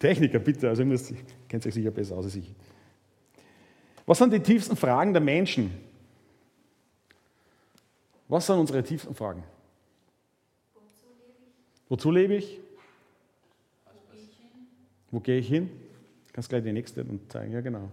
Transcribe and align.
Techniker, 0.00 0.40
bitte, 0.40 0.68
also 0.68 0.82
ihr 0.82 0.98
kennt 1.48 1.64
euch 1.64 1.74
sicher 1.74 1.92
besser 1.92 2.16
aus 2.16 2.24
als 2.24 2.34
ich. 2.34 2.52
Was 4.04 4.18
sind 4.18 4.32
die 4.32 4.40
tiefsten 4.40 4.74
Fragen 4.74 5.12
der 5.12 5.22
Menschen? 5.22 5.70
Was 8.26 8.48
sind 8.48 8.58
unsere 8.58 8.82
tiefsten 8.82 9.14
Fragen? 9.14 9.44
Wozu 11.88 12.10
lebe 12.10 12.34
ich? 12.34 12.58
Wo 15.12 15.20
gehe 15.20 15.38
ich 15.38 15.46
hin? 15.46 15.70
Kannst 16.32 16.48
gleich 16.48 16.64
die 16.64 16.72
nächste 16.72 17.06
zeigen, 17.28 17.52
ja 17.52 17.60
genau. 17.60 17.88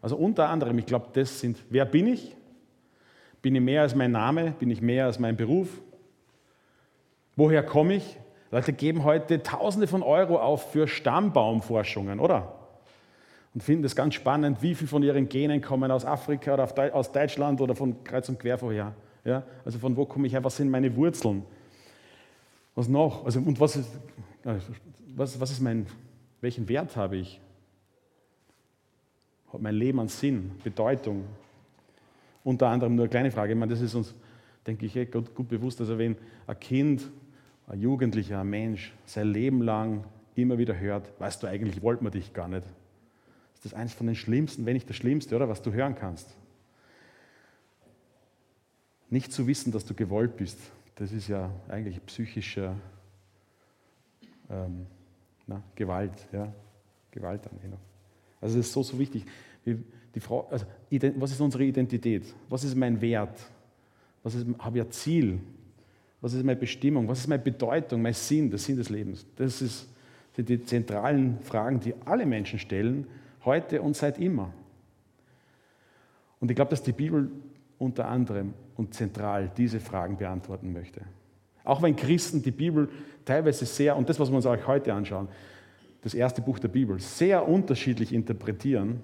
Also 0.00 0.16
unter 0.16 0.48
anderem, 0.48 0.78
ich 0.78 0.86
glaube, 0.86 1.08
das 1.12 1.40
sind, 1.40 1.62
wer 1.68 1.84
bin 1.84 2.06
ich? 2.06 2.37
Bin 3.42 3.54
ich 3.54 3.60
mehr 3.60 3.82
als 3.82 3.94
mein 3.94 4.12
Name? 4.12 4.52
Bin 4.58 4.70
ich 4.70 4.80
mehr 4.80 5.06
als 5.06 5.18
mein 5.18 5.36
Beruf? 5.36 5.68
Woher 7.36 7.62
komme 7.62 7.94
ich? 7.94 8.18
Leute 8.50 8.72
geben 8.72 9.04
heute 9.04 9.42
Tausende 9.42 9.86
von 9.86 10.02
Euro 10.02 10.40
auf 10.40 10.72
für 10.72 10.88
Stammbaumforschungen, 10.88 12.18
oder? 12.18 12.54
Und 13.54 13.62
finden 13.62 13.82
das 13.82 13.94
ganz 13.94 14.14
spannend, 14.14 14.62
wie 14.62 14.74
viel 14.74 14.88
von 14.88 15.02
ihren 15.02 15.28
Genen 15.28 15.60
kommen 15.60 15.90
aus 15.90 16.04
Afrika 16.04 16.54
oder 16.54 16.94
aus 16.94 17.12
Deutschland 17.12 17.60
oder 17.60 17.74
von 17.74 18.02
kreuz 18.04 18.28
und 18.28 18.38
quer 18.38 18.58
vorher. 18.58 18.94
Ja? 19.24 19.42
Also 19.64 19.78
von 19.78 19.96
wo 19.96 20.04
komme 20.04 20.26
ich 20.26 20.32
her, 20.32 20.42
was 20.44 20.56
sind 20.56 20.70
meine 20.70 20.94
Wurzeln? 20.96 21.44
Was 22.74 22.88
noch? 22.88 23.24
Also, 23.24 23.40
und 23.40 23.58
was 23.58 23.76
ist, 23.76 23.90
was, 25.16 25.40
was 25.40 25.50
ist 25.50 25.60
mein, 25.60 25.86
welchen 26.40 26.68
Wert 26.68 26.96
habe 26.96 27.16
ich? 27.16 27.40
Hat 29.52 29.60
mein 29.60 29.74
Leben 29.74 29.98
an 29.98 30.08
Sinn, 30.08 30.52
Bedeutung? 30.62 31.24
Unter 32.48 32.68
anderem 32.68 32.94
nur 32.94 33.02
eine 33.02 33.10
kleine 33.10 33.30
Frage, 33.30 33.52
ich 33.52 33.58
meine, 33.58 33.74
das 33.74 33.82
ist 33.82 33.94
uns, 33.94 34.14
denke 34.66 34.86
ich, 34.86 35.10
gut, 35.10 35.34
gut 35.34 35.48
bewusst, 35.48 35.82
also 35.82 35.98
wenn 35.98 36.16
ein 36.46 36.58
Kind 36.58 37.10
ein 37.66 37.78
Jugendlicher, 37.78 38.40
ein 38.40 38.48
Mensch 38.48 38.94
sein 39.04 39.28
Leben 39.28 39.60
lang 39.60 40.04
immer 40.34 40.56
wieder 40.56 40.80
hört, 40.80 41.12
weißt 41.20 41.42
du, 41.42 41.46
eigentlich 41.46 41.82
wollte 41.82 42.02
man 42.02 42.10
dich 42.10 42.32
gar 42.32 42.48
nicht. 42.48 42.64
Das 43.56 43.66
ist 43.66 43.74
eines 43.74 43.92
von 43.92 44.06
den 44.06 44.16
schlimmsten, 44.16 44.64
wenn 44.64 44.72
nicht 44.72 44.88
das 44.88 44.96
Schlimmste, 44.96 45.36
oder 45.36 45.50
was 45.50 45.60
du 45.60 45.74
hören 45.74 45.94
kannst. 45.94 46.34
Nicht 49.10 49.30
zu 49.30 49.46
wissen, 49.46 49.70
dass 49.70 49.84
du 49.84 49.92
gewollt 49.92 50.38
bist, 50.38 50.58
das 50.94 51.12
ist 51.12 51.28
ja 51.28 51.50
eigentlich 51.68 52.00
psychische 52.06 52.74
ähm, 54.48 54.86
na, 55.46 55.62
Gewalt. 55.74 56.26
Ja? 56.32 56.50
Gewalt 57.10 57.46
an 57.46 57.58
genau. 57.60 57.78
Also 58.40 58.58
es 58.58 58.68
ist 58.68 58.72
so, 58.72 58.82
so 58.82 58.98
wichtig. 58.98 59.26
Die 60.14 60.20
Frau, 60.20 60.48
also, 60.50 60.66
was 61.16 61.32
ist 61.32 61.40
unsere 61.40 61.64
Identität? 61.64 62.34
Was 62.48 62.64
ist 62.64 62.74
mein 62.74 63.00
Wert? 63.00 63.38
Was 64.22 64.34
ist, 64.34 64.46
habe 64.58 64.78
ich 64.78 64.84
ein 64.84 64.90
Ziel? 64.90 65.38
Was 66.20 66.32
ist 66.32 66.44
meine 66.44 66.58
Bestimmung? 66.58 67.06
Was 67.08 67.20
ist 67.20 67.28
meine 67.28 67.42
Bedeutung, 67.42 68.02
mein 68.02 68.14
Sinn, 68.14 68.50
der 68.50 68.58
Sinn 68.58 68.76
des 68.76 68.88
Lebens? 68.88 69.26
Das 69.36 69.62
ist, 69.62 69.88
sind 70.34 70.48
die 70.48 70.64
zentralen 70.64 71.38
Fragen, 71.40 71.80
die 71.80 71.94
alle 72.04 72.26
Menschen 72.26 72.58
stellen, 72.58 73.06
heute 73.44 73.80
und 73.82 73.96
seit 73.96 74.18
immer. 74.18 74.52
Und 76.40 76.50
ich 76.50 76.54
glaube, 76.56 76.70
dass 76.70 76.82
die 76.82 76.92
Bibel 76.92 77.30
unter 77.78 78.08
anderem 78.08 78.54
und 78.76 78.94
zentral 78.94 79.50
diese 79.56 79.80
Fragen 79.80 80.16
beantworten 80.16 80.72
möchte. 80.72 81.00
Auch 81.64 81.82
wenn 81.82 81.94
Christen 81.94 82.42
die 82.42 82.50
Bibel 82.50 82.88
teilweise 83.24 83.66
sehr, 83.66 83.96
und 83.96 84.08
das, 84.08 84.18
was 84.18 84.30
wir 84.30 84.36
uns 84.36 84.46
auch 84.46 84.66
heute 84.66 84.92
anschauen, 84.92 85.28
das 86.02 86.14
erste 86.14 86.40
Buch 86.40 86.58
der 86.58 86.68
Bibel, 86.68 86.98
sehr 87.00 87.46
unterschiedlich 87.46 88.12
interpretieren, 88.12 89.00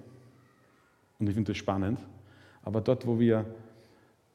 und 1.24 1.28
ich 1.30 1.34
finde 1.34 1.52
das 1.52 1.56
spannend, 1.56 1.98
aber 2.62 2.82
dort, 2.82 3.06
wo, 3.06 3.18
wir, 3.18 3.46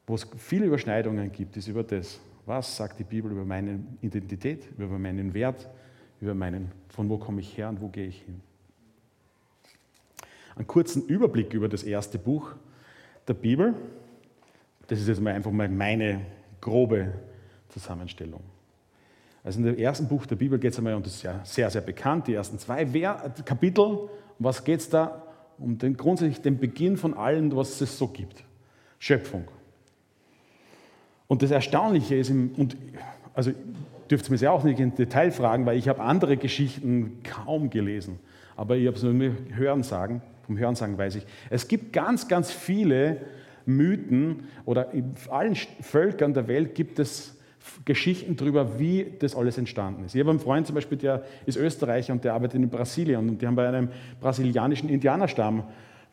wo 0.08 0.16
es 0.16 0.28
viele 0.38 0.66
Überschneidungen 0.66 1.32
gibt, 1.32 1.56
ist 1.56 1.68
über 1.68 1.84
das, 1.84 2.20
was 2.48 2.76
sagt 2.76 2.98
die 2.98 3.04
Bibel 3.04 3.32
über 3.32 3.46
meine 3.46 3.80
Identität, 4.02 4.68
über 4.76 4.98
meinen 4.98 5.36
Wert, 5.36 5.70
über 6.20 6.34
meinen, 6.34 6.72
von 6.90 7.08
wo 7.10 7.20
komme 7.20 7.42
ich 7.42 7.56
her 7.56 7.70
und 7.70 7.80
wo 7.80 7.90
gehe 7.90 8.08
ich 8.08 8.24
hin? 8.24 8.42
Einen 10.56 10.66
kurzen 10.66 11.06
Überblick 11.06 11.54
über 11.54 11.70
das 11.70 11.84
erste 11.84 12.18
Buch 12.18 12.54
der 13.28 13.36
Bibel. 13.36 13.76
Das 14.88 15.00
ist 15.00 15.08
jetzt 15.08 15.22
mal 15.22 15.34
einfach 15.34 15.52
mal 15.52 15.70
meine 15.70 16.22
grobe 16.60 17.14
Zusammenstellung. 17.70 18.42
Also 19.44 19.60
in 19.60 19.66
dem 19.66 19.78
ersten 19.78 20.08
Buch 20.08 20.26
der 20.26 20.36
Bibel 20.36 20.58
geht 20.58 20.74
es 20.74 20.80
einmal, 20.80 20.96
und 20.96 21.06
das 21.06 21.14
ist 21.14 21.24
ja 21.24 21.40
sehr, 21.46 21.70
sehr 21.70 21.82
bekannt, 21.82 22.28
die 22.28 22.34
ersten 22.34 22.58
zwei 22.58 22.84
Kapitel. 23.46 23.84
Um 23.84 24.10
was 24.40 24.64
geht 24.64 24.80
es 24.80 24.90
da? 24.90 25.29
Um 25.60 25.78
den, 25.78 25.98
grundsätzlich 25.98 26.42
den 26.42 26.58
Beginn 26.58 26.98
von 26.98 27.14
allem, 27.14 27.56
was 27.56 27.82
es 27.82 27.98
so 27.98 28.08
gibt. 28.08 28.44
Schöpfung. 28.98 29.48
Und 31.28 31.42
das 31.42 31.52
Erstaunliche 31.52 32.16
ist, 32.16 32.30
im, 32.30 32.52
und 32.58 32.76
also 33.34 33.52
dürft 34.10 34.28
ihr 34.28 34.32
mich 34.32 34.42
ja 34.42 34.52
auch 34.52 34.64
nicht 34.64 34.80
im 34.80 34.96
Detail 34.96 35.32
fragen, 35.32 35.66
weil 35.66 35.78
ich 35.78 35.88
habe 35.88 36.02
andere 36.02 36.38
Geschichten 36.38 37.22
kaum 37.24 37.70
gelesen. 37.70 38.20
Aber 38.56 38.76
ich 38.76 38.88
habe 38.88 38.98
es 38.98 39.04
nur 39.04 39.32
Hören 39.56 39.84
sagen, 39.84 40.22
vom 40.46 40.58
Hören 40.58 40.76
sagen 40.76 40.98
weiß 40.98 41.16
ich. 41.16 41.26
Es 41.50 41.68
gibt 41.68 41.94
ganz, 41.94 42.28
ganz 42.28 42.52
viele 42.52 43.18
Mythen 43.66 44.46
oder 44.66 44.92
in 44.94 45.14
allen 45.30 45.56
Völkern 45.56 46.34
der 46.34 46.48
Welt 46.48 46.74
gibt 46.76 47.00
es 47.00 47.39
Geschichten 47.86 48.36
darüber, 48.36 48.80
wie 48.80 49.14
das 49.20 49.36
alles 49.36 49.58
entstanden 49.58 50.06
ist. 50.06 50.16
Ich 50.16 50.22
habe 50.22 50.30
einen 50.30 50.40
Freund 50.40 50.66
zum 50.66 50.76
Beispiel, 50.76 50.98
der 50.98 51.24
ist 51.46 51.58
Österreicher 51.58 52.14
und 52.14 52.24
der 52.24 52.34
arbeitet 52.34 52.62
in 52.62 52.70
Brasilien 52.70 53.30
und 53.30 53.42
die 53.42 53.48
haben 53.48 53.56
bei 53.56 53.68
einem 53.68 53.90
brasilianischen 54.20 54.90
Indianerstamm 54.90 55.64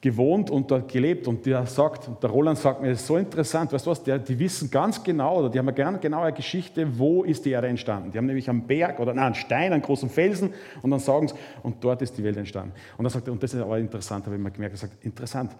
gewohnt 0.00 0.50
und 0.50 0.70
dort 0.70 0.90
gelebt. 0.90 1.26
Und 1.26 1.46
der 1.46 1.66
sagt, 1.66 2.22
der 2.22 2.30
Roland 2.30 2.58
sagt 2.58 2.80
mir, 2.80 2.90
das 2.90 3.00
ist 3.00 3.06
so 3.06 3.16
interessant, 3.16 3.72
weißt 3.72 3.86
du 3.86 3.90
was, 3.90 4.02
der, 4.02 4.18
die 4.18 4.38
wissen 4.38 4.70
ganz 4.70 5.02
genau, 5.02 5.38
oder 5.38 5.50
die 5.50 5.58
haben 5.58 5.68
eine 5.68 5.76
ganz 5.76 6.00
genaue 6.00 6.32
Geschichte, 6.32 6.86
wo 6.98 7.24
ist 7.24 7.44
die 7.44 7.50
Erde 7.50 7.68
entstanden. 7.68 8.10
Die 8.10 8.18
haben 8.18 8.26
nämlich 8.26 8.48
am 8.48 8.66
Berg 8.66 9.00
oder 9.00 9.14
nein, 9.14 9.26
einen 9.26 9.34
Stein, 9.34 9.72
einen 9.72 9.82
großen 9.82 10.08
Felsen 10.08 10.52
und 10.82 10.90
dann 10.90 11.00
sagen 11.00 11.28
sie, 11.28 11.34
und 11.62 11.82
dort 11.82 12.02
ist 12.02 12.16
die 12.16 12.24
Welt 12.24 12.36
entstanden. 12.36 12.72
Und 12.96 13.04
dann 13.04 13.10
sagt 13.10 13.26
er, 13.26 13.32
und 13.32 13.42
das 13.42 13.54
ist 13.54 13.60
aber 13.60 13.78
interessant, 13.78 14.26
habe 14.26 14.36
ich 14.36 14.42
mir 14.42 14.50
gemerkt, 14.50 14.74
er 14.74 14.78
sagt, 14.78 15.04
interessant, 15.04 15.56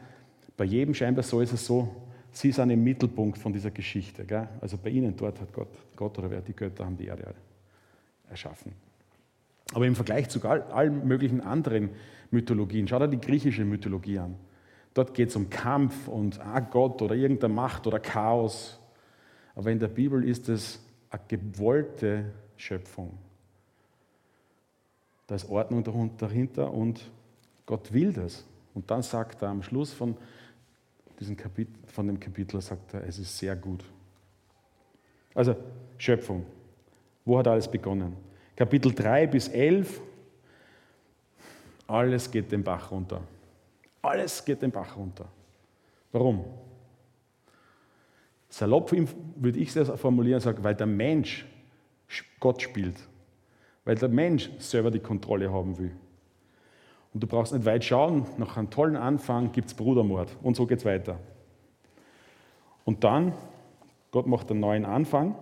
bei 0.56 0.64
jedem 0.64 0.94
scheinbar 0.94 1.22
so 1.22 1.40
ist 1.40 1.52
es 1.52 1.66
so, 1.66 1.88
sie 2.36 2.52
sind 2.52 2.70
im 2.70 2.84
Mittelpunkt 2.84 3.38
von 3.38 3.52
dieser 3.52 3.70
Geschichte. 3.70 4.24
Gell? 4.24 4.48
Also 4.60 4.76
bei 4.76 4.90
ihnen 4.90 5.16
dort 5.16 5.40
hat 5.40 5.52
Gott, 5.52 5.68
Gott 5.96 6.18
oder 6.18 6.30
wer 6.30 6.42
die 6.42 6.54
Götter 6.54 6.84
haben 6.84 6.96
die 6.96 7.06
Erde 7.06 7.34
erschaffen. 8.28 8.72
Aber 9.72 9.86
im 9.86 9.96
Vergleich 9.96 10.28
zu 10.28 10.46
allen 10.46 11.06
möglichen 11.06 11.40
anderen 11.40 11.90
Mythologien, 12.30 12.86
schau 12.86 12.98
dir 12.98 13.08
die 13.08 13.20
griechische 13.20 13.64
Mythologie 13.64 14.18
an. 14.18 14.36
Dort 14.94 15.14
geht 15.14 15.30
es 15.30 15.36
um 15.36 15.50
Kampf 15.50 16.08
und 16.08 16.40
ah 16.40 16.60
Gott 16.60 17.02
oder 17.02 17.14
irgendeine 17.14 17.52
Macht 17.52 17.86
oder 17.86 18.00
Chaos. 18.00 18.80
Aber 19.54 19.70
in 19.70 19.78
der 19.78 19.88
Bibel 19.88 20.22
ist 20.22 20.48
es 20.48 20.80
eine 21.10 21.22
gewollte 21.28 22.32
Schöpfung. 22.56 23.18
Da 25.26 25.34
ist 25.34 25.48
Ordnung 25.48 26.16
dahinter 26.18 26.72
und 26.72 27.10
Gott 27.64 27.92
will 27.92 28.12
das. 28.12 28.44
Und 28.74 28.90
dann 28.90 29.02
sagt 29.02 29.42
er 29.42 29.48
am 29.48 29.62
Schluss 29.62 29.92
von, 29.92 30.16
diesem 31.18 31.36
Kapitel, 31.36 31.74
von 31.86 32.06
dem 32.06 32.20
Kapitel, 32.20 32.60
sagt 32.60 32.94
er, 32.94 33.04
es 33.06 33.18
ist 33.18 33.36
sehr 33.36 33.56
gut. 33.56 33.84
Also 35.34 35.56
Schöpfung. 35.98 36.46
Wo 37.24 37.38
hat 37.38 37.48
alles 37.48 37.68
begonnen? 37.68 38.16
Kapitel 38.54 38.94
3 38.94 39.26
bis 39.26 39.48
11, 39.48 40.00
alles 41.86 42.30
geht 42.30 42.50
den 42.50 42.62
Bach 42.64 42.90
runter. 42.90 43.22
Alles 44.02 44.44
geht 44.44 44.62
den 44.62 44.70
Bach 44.70 44.96
runter. 44.96 45.28
Warum? 46.12 46.44
Salopp 48.48 48.92
würde 48.92 49.58
ich 49.58 49.74
es 49.76 49.88
formulieren, 50.00 50.40
sagen, 50.40 50.64
weil 50.64 50.74
der 50.74 50.86
Mensch 50.86 51.44
Gott 52.40 52.62
spielt. 52.62 52.96
Weil 53.84 53.96
der 53.96 54.08
Mensch 54.08 54.50
selber 54.58 54.90
die 54.90 55.00
Kontrolle 55.00 55.52
haben 55.52 55.76
will. 55.78 55.92
Und 57.16 57.22
du 57.22 57.26
brauchst 57.28 57.54
nicht 57.54 57.64
weit 57.64 57.82
schauen, 57.82 58.26
nach 58.36 58.58
einem 58.58 58.68
tollen 58.68 58.94
Anfang 58.94 59.50
gibt 59.50 59.68
es 59.68 59.74
Brudermord. 59.74 60.36
Und 60.42 60.54
so 60.54 60.66
geht 60.66 60.80
es 60.80 60.84
weiter. 60.84 61.18
Und 62.84 63.04
dann, 63.04 63.32
Gott 64.10 64.26
macht 64.26 64.50
einen 64.50 64.60
neuen 64.60 64.84
Anfang. 64.84 65.34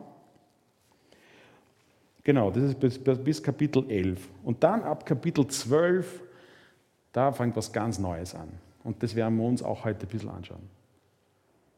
Genau, 2.23 2.53
das 2.53 2.63
ist 2.63 2.79
bis, 2.79 2.97
bis 3.01 3.43
Kapitel 3.43 3.91
11. 3.91 4.25
Und 4.45 4.63
dann 4.63 4.85
ab 4.85 5.05
Kapitel 5.05 5.49
12, 5.49 6.23
da 7.11 7.33
fängt 7.33 7.57
was 7.57 7.73
ganz 7.73 7.99
Neues 7.99 8.37
an. 8.37 8.51
Und 8.85 9.03
das 9.03 9.17
werden 9.17 9.37
wir 9.37 9.45
uns 9.45 9.61
auch 9.61 9.85
heute 9.85 10.07
ein 10.07 10.09
bisschen 10.09 10.31
anschauen. 10.31 10.71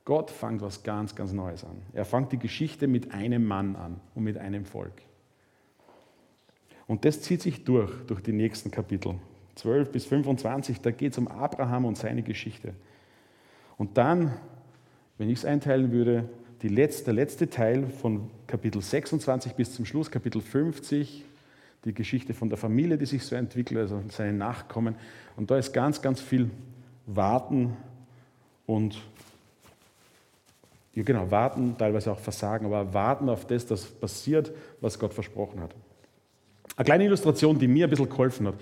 Gott 0.04 0.30
fängt 0.30 0.60
was 0.60 0.82
ganz, 0.82 1.14
ganz 1.14 1.32
Neues 1.32 1.64
an. 1.64 1.80
Er 1.94 2.04
fängt 2.04 2.32
die 2.32 2.38
Geschichte 2.38 2.86
mit 2.86 3.14
einem 3.14 3.46
Mann 3.46 3.76
an 3.76 3.98
und 4.14 4.24
mit 4.24 4.36
einem 4.36 4.66
Volk. 4.66 5.00
Und 6.86 7.06
das 7.06 7.22
zieht 7.22 7.40
sich 7.40 7.64
durch, 7.64 7.90
durch 8.06 8.20
die 8.20 8.32
nächsten 8.32 8.70
Kapitel. 8.70 9.14
12 9.56 9.90
bis 9.90 10.06
25, 10.06 10.80
da 10.80 10.90
geht 10.90 11.12
es 11.12 11.18
um 11.18 11.28
Abraham 11.28 11.84
und 11.84 11.98
seine 11.98 12.22
Geschichte. 12.22 12.74
Und 13.76 13.98
dann, 13.98 14.32
wenn 15.18 15.28
ich 15.28 15.38
es 15.38 15.44
einteilen 15.44 15.92
würde, 15.92 16.28
letzte, 16.68 17.04
der 17.06 17.14
letzte 17.14 17.50
Teil 17.50 17.86
von 17.86 18.30
Kapitel 18.46 18.80
26 18.80 19.54
bis 19.54 19.74
zum 19.74 19.84
Schluss, 19.84 20.10
Kapitel 20.10 20.40
50, 20.40 21.24
die 21.84 21.94
Geschichte 21.94 22.34
von 22.34 22.48
der 22.48 22.58
Familie, 22.58 22.98
die 22.98 23.06
sich 23.06 23.22
so 23.22 23.36
entwickelt, 23.36 23.78
also 23.78 24.02
seine 24.08 24.32
Nachkommen. 24.32 24.96
Und 25.36 25.50
da 25.50 25.58
ist 25.58 25.72
ganz, 25.72 26.02
ganz 26.02 26.20
viel 26.20 26.50
Warten 27.06 27.76
und 28.66 29.00
ja, 30.94 31.02
genau, 31.02 31.30
warten, 31.30 31.76
teilweise 31.78 32.10
auch 32.10 32.18
Versagen, 32.18 32.66
aber 32.66 32.92
warten 32.94 33.28
auf 33.28 33.46
das, 33.46 33.66
das 33.66 33.84
passiert, 33.84 34.50
was 34.80 34.98
Gott 34.98 35.12
versprochen 35.12 35.60
hat. 35.60 35.74
Eine 36.76 36.84
kleine 36.84 37.04
Illustration, 37.04 37.58
die 37.58 37.68
mir 37.68 37.86
ein 37.86 37.90
bisschen 37.90 38.08
geholfen 38.08 38.48
hat. 38.48 38.54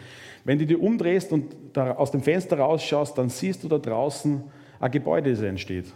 Wenn 0.45 0.59
du 0.59 0.67
dich 0.67 0.79
umdrehst 0.79 1.33
und 1.33 1.77
aus 1.77 2.11
dem 2.13 2.23
Fenster 2.23 2.59
rausschaust, 2.59 3.19
dann 3.19 3.29
siehst 3.29 3.65
du 3.65 3.69
da 3.69 3.79
draußen 3.79 4.43
ein 4.79 4.91
Gebäude, 4.91 5.31
das 5.31 5.41
entsteht. 5.41 5.87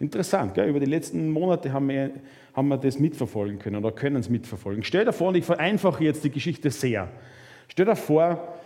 Interessant, 0.00 0.54
gell? 0.54 0.68
über 0.68 0.80
die 0.80 0.86
letzten 0.86 1.30
Monate 1.30 1.72
haben 1.72 1.88
wir, 1.88 2.10
haben 2.54 2.68
wir 2.68 2.76
das 2.76 2.98
mitverfolgen 2.98 3.60
können 3.60 3.76
oder 3.76 3.92
können 3.92 4.16
es 4.16 4.28
mitverfolgen. 4.28 4.82
Stell 4.82 5.04
dir 5.04 5.12
vor, 5.12 5.28
und 5.28 5.36
ich 5.36 5.44
vereinfache 5.44 6.02
jetzt 6.02 6.24
die 6.24 6.30
Geschichte 6.30 6.70
sehr. 6.70 7.08
Stell 7.68 7.86
dir 7.86 7.94
vor, 7.94 8.56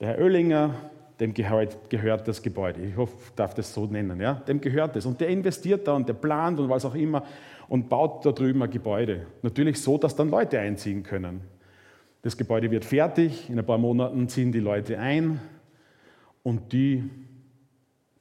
der 0.00 0.08
Herr 0.08 0.18
Oellinger 0.20 0.74
dem 1.20 1.34
gehört, 1.34 1.90
gehört, 1.90 2.28
das 2.28 2.42
Gebäude. 2.42 2.80
Ich 2.80 2.96
hoffe, 2.96 3.14
ich 3.26 3.34
darf 3.34 3.52
das 3.54 3.74
so 3.74 3.86
nennen. 3.86 4.20
Ja? 4.20 4.34
Dem 4.34 4.60
gehört 4.60 4.94
das. 4.96 5.04
Und 5.04 5.20
der 5.20 5.28
investiert 5.28 5.86
da 5.86 5.94
und 5.94 6.08
der 6.08 6.14
plant 6.14 6.60
und 6.60 6.68
was 6.68 6.84
auch 6.84 6.94
immer 6.94 7.24
und 7.68 7.88
baut 7.88 8.24
da 8.24 8.32
drüben 8.32 8.62
ein 8.62 8.70
Gebäude. 8.70 9.26
Natürlich 9.42 9.80
so, 9.82 9.98
dass 9.98 10.14
dann 10.14 10.30
Leute 10.30 10.58
einziehen 10.58 11.02
können. 11.02 11.40
Das 12.22 12.36
Gebäude 12.36 12.70
wird 12.70 12.84
fertig, 12.84 13.48
in 13.48 13.58
ein 13.58 13.66
paar 13.66 13.78
Monaten 13.78 14.28
ziehen 14.28 14.50
die 14.50 14.60
Leute 14.60 14.98
ein 14.98 15.40
und 16.42 16.72
die, 16.72 17.08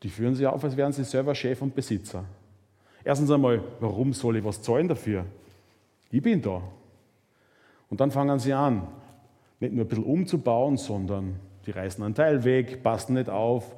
die 0.04 0.10
führen 0.10 0.36
sich 0.36 0.46
auf, 0.46 0.64
als 0.64 0.78
wären 0.78 0.94
sie 0.94 1.04
selber 1.04 1.34
Chef 1.34 1.62
und 1.62 1.74
Besitzer. 1.74 2.26
Erstens 3.04 3.32
einmal, 3.32 3.64
warum 3.80 4.14
soll 4.14 4.38
ich 4.38 4.44
was 4.44 4.62
zahlen 4.62 4.88
dafür? 4.88 5.26
Ich 6.12 6.22
bin 6.22 6.42
da. 6.42 6.62
Und 7.90 8.00
dann 8.00 8.12
fangen 8.12 8.38
sie 8.38 8.54
an, 8.54 8.88
nicht 9.60 9.74
nur 9.74 9.86
ein 9.86 9.88
bisschen 9.88 10.04
umzubauen, 10.04 10.78
sondern 10.78 11.40
die 11.66 11.72
reißen 11.72 12.04
einen 12.04 12.16
Teil 12.16 12.44
weg, 12.44 12.84
passen 12.84 13.14
nicht 13.16 13.30
auf. 13.30 13.76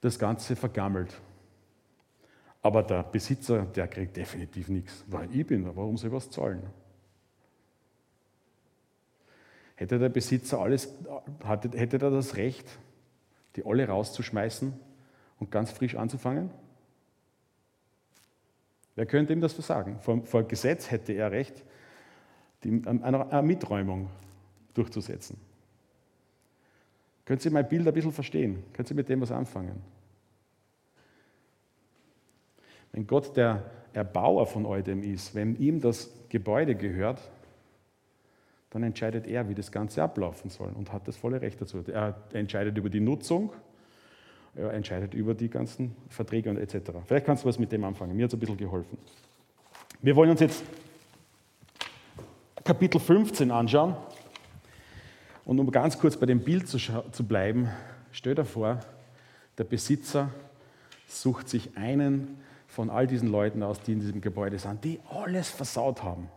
Das 0.00 0.18
Ganze 0.18 0.56
vergammelt. 0.56 1.20
Aber 2.62 2.82
der 2.82 3.02
Besitzer, 3.02 3.64
der 3.64 3.86
kriegt 3.88 4.16
definitiv 4.16 4.68
nichts, 4.68 5.04
weil 5.08 5.28
ich 5.32 5.46
bin 5.46 5.64
da. 5.64 5.74
Warum 5.74 5.96
soll 5.96 6.08
ich 6.10 6.16
was 6.16 6.30
zahlen? 6.30 6.62
Hätte 9.76 9.98
der 9.98 10.08
Besitzer 10.08 10.58
alles, 10.58 10.92
hätte 11.44 11.96
er 11.96 12.10
das 12.10 12.36
Recht, 12.36 12.66
die 13.54 13.64
alle 13.64 13.86
rauszuschmeißen 13.86 14.72
und 15.38 15.50
ganz 15.50 15.70
frisch 15.70 15.94
anzufangen? 15.94 16.50
Wer 18.94 19.04
könnte 19.04 19.34
ihm 19.34 19.42
das 19.42 19.52
versagen? 19.52 20.00
Vor, 20.00 20.24
vor 20.24 20.42
Gesetz 20.44 20.90
hätte 20.90 21.12
er 21.12 21.30
Recht, 21.30 21.62
die, 22.64 22.82
eine, 22.86 23.30
eine 23.30 23.42
Miträumung 23.42 24.08
durchzusetzen. 24.72 25.38
Können 27.26 27.40
Sie 27.40 27.50
mein 27.50 27.68
Bild 27.68 27.86
ein 27.86 27.92
bisschen 27.92 28.12
verstehen? 28.12 28.64
Können 28.72 28.86
Sie 28.86 28.94
mit 28.94 29.08
dem 29.08 29.20
was 29.20 29.30
anfangen? 29.30 29.82
Wenn 32.92 33.06
Gott 33.06 33.36
der 33.36 33.70
Erbauer 33.92 34.46
von 34.46 34.64
all 34.64 34.82
dem 34.82 35.02
ist, 35.02 35.34
wenn 35.34 35.56
ihm 35.56 35.80
das 35.80 36.10
Gebäude 36.30 36.74
gehört, 36.74 37.20
dann 38.70 38.82
entscheidet 38.82 39.26
er, 39.26 39.48
wie 39.48 39.54
das 39.54 39.70
Ganze 39.70 40.02
ablaufen 40.02 40.50
soll 40.50 40.70
und 40.74 40.92
hat 40.92 41.06
das 41.06 41.16
volle 41.16 41.40
Recht 41.40 41.60
dazu. 41.60 41.82
Er 41.86 42.16
entscheidet 42.32 42.76
über 42.76 42.90
die 42.90 43.00
Nutzung, 43.00 43.52
er 44.54 44.72
entscheidet 44.72 45.14
über 45.14 45.34
die 45.34 45.48
ganzen 45.48 45.94
Verträge 46.08 46.50
und 46.50 46.56
etc. 46.56 46.90
Vielleicht 47.06 47.26
kannst 47.26 47.44
du 47.44 47.48
was 47.48 47.58
mit 47.58 47.70
dem 47.72 47.84
anfangen. 47.84 48.16
Mir 48.16 48.24
hat 48.24 48.30
es 48.30 48.34
ein 48.34 48.40
bisschen 48.40 48.56
geholfen. 48.56 48.98
Wir 50.02 50.16
wollen 50.16 50.30
uns 50.30 50.40
jetzt 50.40 50.64
Kapitel 52.64 52.98
15 53.00 53.50
anschauen. 53.50 53.96
Und 55.44 55.60
um 55.60 55.70
ganz 55.70 55.98
kurz 55.98 56.16
bei 56.16 56.26
dem 56.26 56.40
Bild 56.40 56.66
zu, 56.66 56.78
zu 56.78 57.24
bleiben, 57.24 57.68
stell 58.10 58.34
dir 58.34 58.44
vor, 58.44 58.80
der 59.56 59.64
Besitzer 59.64 60.30
sucht 61.06 61.48
sich 61.48 61.76
einen 61.76 62.38
von 62.66 62.90
all 62.90 63.06
diesen 63.06 63.30
Leuten 63.30 63.62
aus, 63.62 63.80
die 63.80 63.92
in 63.92 64.00
diesem 64.00 64.20
Gebäude 64.20 64.58
sind, 64.58 64.84
die 64.84 64.98
alles 65.08 65.48
versaut 65.48 66.02
haben. 66.02 66.28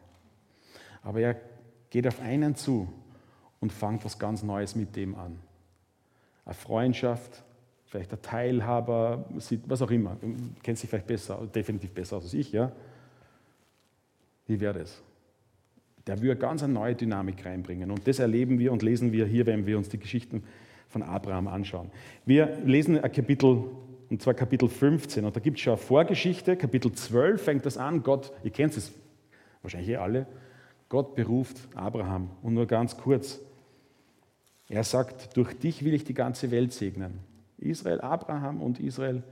Aber 1.02 1.20
er 1.20 1.36
geht 1.90 2.08
auf 2.08 2.20
einen 2.22 2.56
zu 2.56 2.92
und 3.60 3.74
fängt 3.74 4.06
was 4.06 4.20
ganz 4.20 4.44
Neues 4.44 4.76
mit 4.76 4.96
dem 4.96 5.16
an. 5.16 5.40
Eine 6.46 6.54
Freundschaft, 6.54 7.44
vielleicht 7.86 8.12
ein 8.14 8.22
Teilhaber, 8.22 9.26
was 9.66 9.82
auch 9.82 9.92
immer. 9.92 10.18
Du 10.22 10.36
kennst 10.64 10.84
dich 10.84 10.90
vielleicht 10.90 11.08
besser, 11.08 11.48
definitiv 11.54 11.92
besser 11.92 12.18
als 12.18 12.34
ich, 12.34 12.52
ja? 12.52 12.72
Wie 14.48 14.60
wäre 14.60 14.80
das? 14.80 15.02
der 16.10 16.22
will 16.24 16.36
ganz 16.36 16.64
eine 16.64 16.74
neue 16.74 16.96
Dynamik 16.96 17.46
reinbringen. 17.46 17.92
Und 17.92 18.08
das 18.08 18.18
erleben 18.18 18.58
wir 18.58 18.72
und 18.72 18.82
lesen 18.82 19.12
wir 19.12 19.28
hier, 19.28 19.46
wenn 19.46 19.68
wir 19.68 19.78
uns 19.78 19.90
die 19.90 20.00
Geschichten 20.00 20.44
von 20.88 21.04
Abraham 21.04 21.48
anschauen. 21.48 21.92
Wir 22.26 22.58
lesen 22.66 22.98
ein 22.98 23.12
Kapitel, 23.12 23.66
und 24.10 24.20
zwar 24.20 24.34
Kapitel 24.34 24.70
15, 24.70 25.24
und 25.24 25.36
da 25.36 25.40
gibt 25.40 25.58
es 25.58 25.64
schon 25.64 25.74
eine 25.74 25.82
Vorgeschichte. 25.82 26.58
Kapitel 26.58 26.92
12 26.92 27.44
fängt 27.44 27.66
das 27.68 27.78
an. 27.78 28.02
Gott, 28.02 28.32
ihr 28.44 28.50
kennt 28.50 28.76
es 28.76 28.92
wahrscheinlich 29.62 29.92
eh 29.92 29.98
alle, 29.98 30.26
Gott 30.90 31.16
beruft 31.16 31.58
Abraham. 31.76 32.30
Und 32.42 32.56
nur 32.56 32.66
ganz 32.66 32.98
kurz, 32.98 33.40
er 34.68 34.84
sagt, 34.84 35.38
durch 35.38 35.54
dich 35.58 35.86
will 35.86 35.94
ich 35.94 36.04
die 36.04 36.14
ganze 36.14 36.52
Welt 36.52 36.74
segnen. 36.74 37.20
Israel, 37.58 38.02
Abraham 38.02 38.62
und 38.62 38.80
Israel 38.80 39.24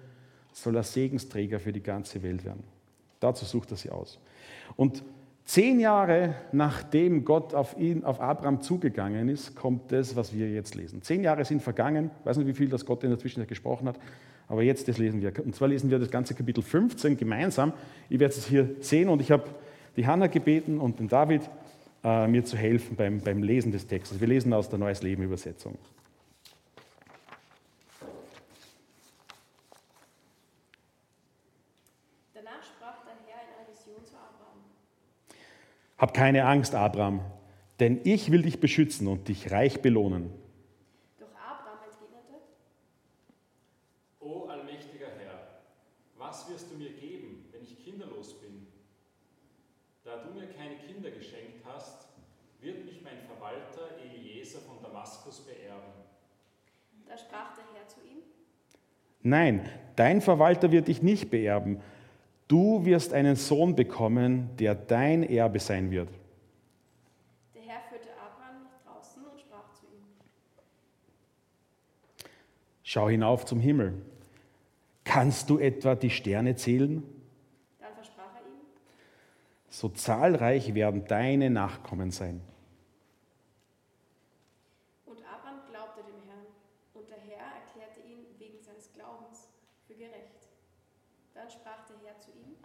soll 0.54 0.78
ein 0.78 0.84
Segensträger 0.84 1.60
für 1.60 1.74
die 1.74 1.84
ganze 1.84 2.22
Welt 2.24 2.46
werden. 2.46 2.64
Dazu 3.20 3.46
sucht 3.46 3.72
er 3.72 3.78
sie 3.78 3.90
aus. 3.90 4.20
Und 4.76 5.04
Zehn 5.48 5.80
Jahre 5.80 6.36
nachdem 6.52 7.24
Gott 7.24 7.54
auf 7.54 7.80
ihn, 7.80 8.04
auf 8.04 8.20
Abraham 8.20 8.60
zugegangen 8.60 9.30
ist, 9.30 9.56
kommt 9.56 9.94
das, 9.94 10.18
was 10.18 10.34
wir 10.34 10.52
jetzt 10.52 10.76
lesen. 10.76 11.02
Zehn 11.02 11.24
Jahre 11.24 11.46
sind 11.46 11.62
vergangen, 11.62 12.12
ich 12.20 12.26
weiß 12.26 12.36
nicht, 12.36 12.48
wie 12.48 12.54
viel 12.54 12.68
das 12.68 12.86
Gott 12.86 13.02
in 13.06 13.12
der 13.12 13.18
Zwischenzeit 13.18 13.48
gesprochen 13.48 13.88
hat, 13.88 13.98
aber 14.50 14.62
jetzt 14.62 14.90
das 14.90 14.98
lesen 14.98 15.22
wir. 15.22 15.32
Und 15.46 15.56
zwar 15.56 15.70
lesen 15.70 15.90
wir 15.90 16.00
das 16.00 16.12
ganze 16.12 16.34
Kapitel 16.34 16.62
15 16.62 17.16
gemeinsam. 17.16 17.72
Ich 18.10 18.20
werde 18.20 18.34
es 18.36 18.46
hier 18.46 18.76
sehen 18.82 19.08
und 19.08 19.22
ich 19.22 19.32
habe 19.32 19.46
die 19.98 20.08
Hanna 20.08 20.28
gebeten 20.28 20.80
und 20.80 21.00
den 21.00 21.08
David, 21.08 21.42
äh, 22.04 22.28
mir 22.28 22.46
zu 22.46 22.56
helfen 22.56 22.96
beim, 22.96 23.20
beim 23.20 23.44
Lesen 23.44 23.72
des 23.72 23.88
Textes. 23.88 24.20
Wir 24.22 24.28
lesen 24.28 24.54
aus 24.54 24.70
der 24.70 24.80
Neues 24.80 25.02
Leben 25.02 25.24
Übersetzung. 25.24 25.78
Hab 35.98 36.14
keine 36.14 36.46
Angst, 36.46 36.76
Abraham, 36.76 37.22
denn 37.80 38.02
ich 38.04 38.32
will 38.32 38.44
dich 38.44 38.60
beschützen 38.60 39.08
und 39.08 39.28
dich 39.30 39.50
reich 39.50 39.82
belohnen. 39.82 40.30
Doch 41.20 41.28
Abraham 41.36 41.80
entgegnete, 41.90 42.38
was 46.18 46.48
wirst 46.50 46.72
du 46.72 46.78
mir 46.78 46.92
geben, 46.92 47.46
wenn 47.52 47.64
ich 47.64 47.84
kinderlos 47.84 48.40
bin? 48.40 48.68
Da 50.04 50.24
du 50.24 50.40
mir 50.40 50.48
keine 50.48 50.76
Kinder 50.78 51.10
geschenkt 51.10 51.66
hast, 51.66 52.08
wird 52.62 52.86
mich 52.86 53.02
mein 53.02 53.20
Verwalter 53.22 53.98
Eliezer 54.00 54.60
von 54.60 54.80
Damaskus 55.08 55.40
beerben. 55.42 55.92
Da 57.08 57.18
sprach 57.18 57.56
der 57.56 57.64
Herr 57.74 57.88
zu 57.88 58.00
ihm, 58.02 58.18
Nein, 59.22 59.70
dein 59.96 60.22
Verwalter 60.22 60.72
wird 60.72 60.88
dich 60.88 61.02
nicht 61.02 61.30
beerben. 61.30 61.82
Du 62.48 62.86
wirst 62.86 63.14
einen 63.14 63.36
Sohn 63.36 63.76
bekommen, 63.76 64.50
der 64.58 64.76
dein 64.76 65.24
Erbe 65.24 65.60
sein 65.60 65.92
wird. 65.92 66.10
der 67.56 67.62
Herr 67.64 67.82
führte 67.90 68.10
Abraham 68.14 68.64
nach 68.64 68.94
draußen 68.94 69.24
und 69.26 69.40
sprach 69.40 69.70
zu 69.74 69.86
ihm, 69.86 70.04
Schau 72.84 73.10
hinauf 73.10 73.46
zum 73.46 73.60
Himmel. 73.60 74.02
Kannst 75.04 75.50
du 75.50 75.58
etwa 75.60 75.96
die 75.96 76.10
Sterne 76.10 76.56
zählen? 76.56 77.04
dann 77.80 77.94
versprach 77.96 78.34
er 78.36 78.42
ihm, 78.42 78.60
So 79.70 79.90
zahlreich 79.90 80.74
werden 80.74 81.06
deine 81.06 81.50
Nachkommen 81.50 82.12
sein. 82.12 82.42
und 85.06 85.18
Abraham 85.26 85.62
glaubte 85.70 86.02
dem 86.04 86.22
Herrn, 86.28 86.46
und 86.94 87.10
der 87.10 87.18
Herr 87.20 87.48
erklärte 87.66 88.02
ihn 88.02 88.26
wegen 88.38 88.62
seines 88.62 88.92
Glaubens 88.94 89.48
für 89.88 89.96
gerecht. 89.96 90.48
Dann 91.34 91.50
sprach 91.50 91.86
der 91.88 91.96
Herr 92.06 92.20
zu 92.20 92.32
ihm, 92.32 92.56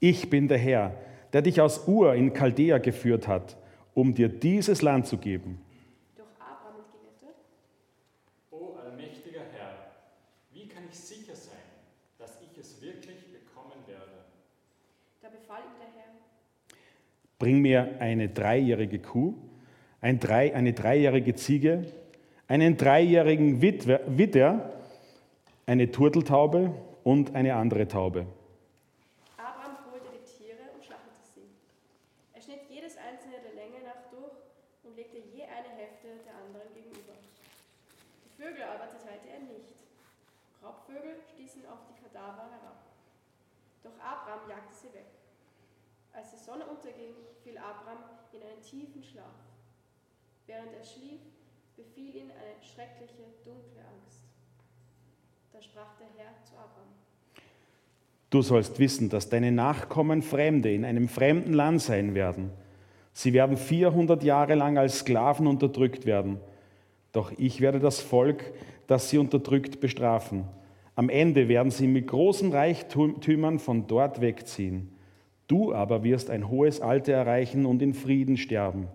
Ich 0.00 0.30
bin 0.30 0.48
der 0.48 0.58
Herr, 0.58 0.94
der 1.32 1.42
dich 1.42 1.60
aus 1.60 1.86
Ur 1.86 2.14
in 2.14 2.32
Chaldea 2.32 2.78
geführt 2.78 3.28
hat, 3.28 3.56
um 3.94 4.14
dir 4.14 4.28
dieses 4.28 4.82
Land 4.82 5.06
zu 5.06 5.18
geben. 5.18 5.60
doch 6.16 6.24
Abraham 6.38 6.80
entgegnete, 6.80 7.34
O 8.50 8.76
allmächtiger 8.82 9.42
Herr, 9.52 9.92
wie 10.52 10.66
kann 10.66 10.84
ich 10.90 10.98
sicher 10.98 11.34
sein, 11.36 11.56
dass 12.18 12.40
ich 12.40 12.58
es 12.58 12.80
wirklich 12.80 13.18
bekommen 13.30 13.76
werde? 13.86 14.24
da 15.20 15.28
befahl 15.28 15.60
ihm 15.60 15.78
der 15.78 15.88
Herr, 16.00 16.10
Bring 17.38 17.60
mir 17.60 17.96
eine 18.00 18.28
dreijährige 18.30 18.98
Kuh, 19.00 19.34
ein 20.00 20.18
drei, 20.18 20.54
eine 20.54 20.72
dreijährige 20.72 21.34
Ziege, 21.34 21.84
einen 22.48 22.76
dreijährigen 22.78 23.60
Witwer, 23.60 24.00
Widder, 24.06 24.72
eine 25.66 25.90
Turteltaube 25.92 26.74
und 27.04 27.34
eine 27.34 27.54
andere 27.54 27.86
Taube. 27.86 28.26
Abraham 29.36 29.76
holte 29.92 30.08
die 30.12 30.24
Tiere 30.26 30.68
und 30.74 30.82
schlachtete 30.84 31.22
sie. 31.22 31.46
Er 32.34 32.42
schnitt 32.42 32.66
jedes 32.68 32.96
einzelne 32.98 33.38
der 33.40 33.54
Länge 33.54 33.84
nach 33.86 34.02
durch 34.10 34.34
und 34.82 34.96
legte 34.96 35.18
je 35.32 35.44
eine 35.46 35.70
Hälfte 35.78 36.20
der 36.26 36.34
anderen 36.42 36.68
gegenüber. 36.74 37.14
Die 38.24 38.32
Vögel 38.34 38.64
aber 38.66 38.90
zerteilte 38.90 39.30
er 39.30 39.40
nicht. 39.46 39.78
Raubvögel 40.60 41.22
stießen 41.32 41.64
auf 41.70 41.86
die 41.86 41.96
Kadaver 42.02 42.50
herab. 42.50 42.82
Doch 43.84 43.96
Abraham 44.02 44.48
jagte 44.50 44.74
sie 44.74 44.92
weg. 44.92 45.08
Als 46.12 46.34
die 46.34 46.39
Sonne 46.50 46.64
unterging, 46.64 47.14
fiel 47.44 47.56
Abraham 47.58 48.02
in 48.32 48.42
einen 48.42 48.60
tiefen 48.60 49.04
Schlaf. 49.04 49.38
Während 50.48 50.72
er 50.76 50.82
schlief, 50.82 51.20
befiel 51.76 52.16
ihn 52.16 52.30
eine 52.32 52.58
schreckliche, 52.60 53.22
dunkle 53.44 53.78
Angst. 53.78 54.24
Da 55.52 55.62
sprach 55.62 55.94
der 56.00 56.08
Herr 56.16 56.42
zu 56.42 56.54
Abraham. 56.54 56.90
Du 58.30 58.42
sollst 58.42 58.80
wissen, 58.80 59.10
dass 59.10 59.28
deine 59.28 59.52
Nachkommen 59.52 60.22
Fremde 60.22 60.74
in 60.74 60.84
einem 60.84 61.08
fremden 61.08 61.52
Land 61.52 61.82
sein 61.82 62.16
werden. 62.16 62.50
Sie 63.12 63.32
werden 63.32 63.56
400 63.56 64.24
Jahre 64.24 64.56
lang 64.56 64.76
als 64.76 65.00
Sklaven 65.00 65.46
unterdrückt 65.46 66.04
werden. 66.04 66.40
Doch 67.12 67.30
ich 67.38 67.60
werde 67.60 67.78
das 67.78 68.00
Volk, 68.00 68.42
das 68.88 69.08
sie 69.08 69.18
unterdrückt, 69.18 69.78
bestrafen. 69.78 70.48
Am 70.96 71.10
Ende 71.10 71.46
werden 71.46 71.70
sie 71.70 71.86
mit 71.86 72.08
großen 72.08 72.50
Reichtümern 72.50 73.60
von 73.60 73.86
dort 73.86 74.20
wegziehen. 74.20 74.96
Du 75.50 75.74
aber 75.74 76.04
wirst 76.04 76.30
ein 76.30 76.48
hohes 76.48 76.80
Alter 76.80 77.12
erreichen 77.12 77.66
und 77.66 77.82
in 77.82 77.92
Frieden 77.92 78.36
sterben. 78.36 78.86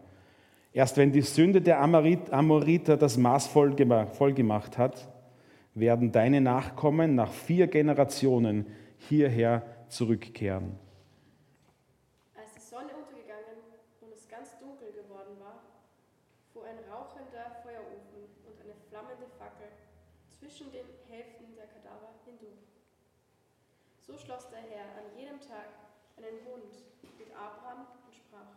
Erst 0.71 0.95
wenn 0.95 1.11
die 1.11 1.19
Sünde 1.21 1.61
der 1.61 1.81
Amorit- 1.81 2.31
Amoriter 2.31 2.95
das 2.95 3.17
Maß 3.17 3.47
voll 3.47 3.71
gema- 3.73 4.05
voll 4.05 4.33
gemacht 4.33 4.77
hat, 4.77 5.05
werden 5.73 6.13
deine 6.13 6.39
Nachkommen 6.39 7.13
nach 7.13 7.33
vier 7.33 7.67
Generationen 7.67 8.67
hierher 8.99 9.63
zurückkehren. 9.89 10.79
Als 12.39 12.53
die 12.55 12.61
Sonne 12.61 12.95
untergegangen 13.03 13.59
und 13.99 14.13
es 14.13 14.25
ganz 14.29 14.57
dunkel 14.57 14.93
geworden 14.95 15.35
war, 15.43 15.59
fuhr 16.53 16.63
ein 16.63 16.79
rauchender 16.89 17.51
Feuerofen 17.63 18.31
und 18.47 18.55
eine 18.63 18.75
flammende 18.87 19.27
Fackel 19.37 19.67
zwischen 20.39 20.71
den 20.71 20.87
Hälften 21.11 21.51
der 21.57 21.67
Kadaver 21.67 22.15
hindurch. 22.23 22.63
So 23.99 24.17
schloss 24.17 24.47
der 24.49 24.63
Herr 24.71 25.03
an 25.03 25.11
jedem 25.19 25.41
Tag 25.41 25.83
einen 26.17 26.43
Bund 26.45 26.63
mit 27.19 27.27
Abraham 27.35 27.85
und 28.05 28.15
sprach, 28.15 28.47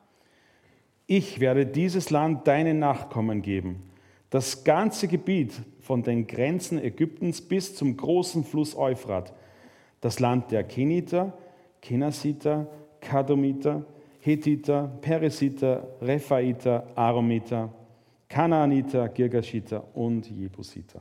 Ich 1.07 1.41
werde 1.41 1.67
dieses 1.67 2.11
Land 2.11 2.47
deinen 2.47 2.79
Nachkommen 2.79 3.43
geben. 3.43 3.83
Das 4.31 4.65
ganze 4.65 5.09
Gebiet 5.09 5.53
von 5.81 6.03
den 6.03 6.27
Grenzen 6.27 6.79
Ägyptens 6.83 7.41
bis 7.41 7.75
zum 7.75 7.97
großen 7.97 8.45
Fluss 8.45 8.77
Euphrat. 8.77 9.33
Das 10.01 10.21
Land 10.21 10.53
der 10.53 10.65
Keniter, 10.65 11.37
Kenasiter, 11.81 12.67
Kadomiter, 13.01 13.85
Hethiter, 14.21 14.91
Peresiter, 15.01 15.89
Rephaiter, 16.01 16.87
Aromiter, 16.95 17.73
Kanaaniter, 18.29 19.09
Girgashiter 19.09 19.83
und 19.95 20.31
Jebusiter. 20.31 21.01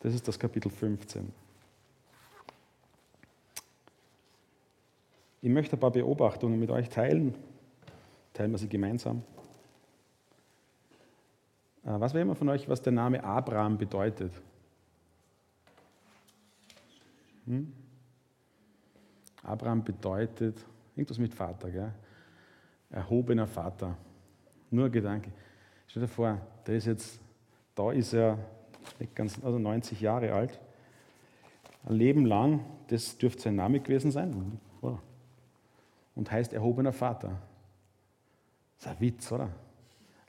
Das 0.00 0.14
ist 0.14 0.28
das 0.28 0.38
Kapitel 0.38 0.70
15. 0.70 1.41
Ich 5.42 5.50
möchte 5.50 5.76
ein 5.76 5.80
paar 5.80 5.90
Beobachtungen 5.90 6.58
mit 6.60 6.70
euch 6.70 6.88
teilen. 6.88 7.34
Teilen 8.32 8.52
wir 8.52 8.58
sie 8.58 8.68
gemeinsam. 8.68 9.24
Äh, 11.84 11.98
Was 11.98 12.14
wäre 12.14 12.22
immer 12.22 12.36
von 12.36 12.48
euch, 12.48 12.68
was 12.68 12.80
der 12.80 12.92
Name 12.92 13.22
Abraham 13.24 13.76
bedeutet? 13.76 14.32
Hm? 17.46 17.72
Abraham 19.42 19.82
bedeutet 19.82 20.64
irgendwas 20.94 21.18
mit 21.18 21.34
Vater, 21.34 21.70
gell? 21.70 21.92
erhobener 22.90 23.48
Vater. 23.48 23.96
Nur 24.70 24.86
ein 24.86 24.92
Gedanke. 24.92 25.32
Stell 25.88 26.02
dir 26.02 26.08
vor, 26.08 26.40
der 26.66 26.76
ist 26.76 26.86
jetzt, 26.86 27.20
da 27.74 27.90
ist 27.90 28.12
er 28.12 28.38
nicht 29.00 29.16
ganz, 29.16 29.42
also 29.42 29.58
90 29.58 30.00
Jahre 30.00 30.32
alt. 30.32 30.60
Ein 31.84 31.96
Leben 31.96 32.26
lang, 32.26 32.64
das 32.86 33.18
dürfte 33.18 33.42
sein 33.42 33.56
Name 33.56 33.80
gewesen 33.80 34.12
sein. 34.12 34.60
Oder? 34.80 35.02
Und 36.14 36.30
heißt 36.30 36.52
erhobener 36.52 36.92
Vater. 36.92 37.40
Das 38.78 38.86
ist 38.86 38.92
ein 38.92 39.00
Witz, 39.00 39.32
oder? 39.32 39.50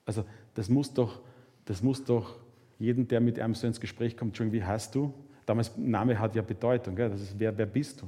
Also, 0.06 0.26
das 0.54 0.70
muss 0.70 0.94
doch, 0.94 1.22
das 1.66 1.82
muss 1.82 2.04
doch 2.04 2.40
jeden, 2.80 3.08
der 3.08 3.22
mit 3.22 3.40
einem 3.40 3.56
so 3.56 3.68
ins 3.68 3.80
Gespräch 3.80 4.18
kommt, 4.18 4.38
schon 4.38 4.52
wie 4.52 4.64
heißt 4.64 4.94
du? 4.96 5.14
Damals, 5.46 5.76
Name 5.78 6.18
hat 6.20 6.36
ja 6.36 6.42
Bedeutung, 6.42 6.96
gell? 6.96 7.10
Das 7.10 7.22
ist, 7.22 7.38
wer, 7.40 7.58
wer 7.58 7.66
bist 7.66 8.02
du? 8.02 8.08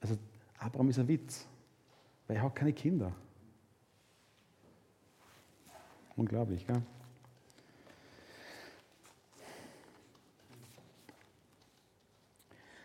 Also, 0.00 0.16
Abraham 0.58 0.90
ist 0.90 0.98
ein 0.98 1.08
Witz, 1.08 1.46
weil 2.26 2.36
er 2.36 2.42
hat 2.42 2.54
keine 2.54 2.72
Kinder. 2.72 3.12
Unglaublich, 6.16 6.66
gell? 6.66 6.82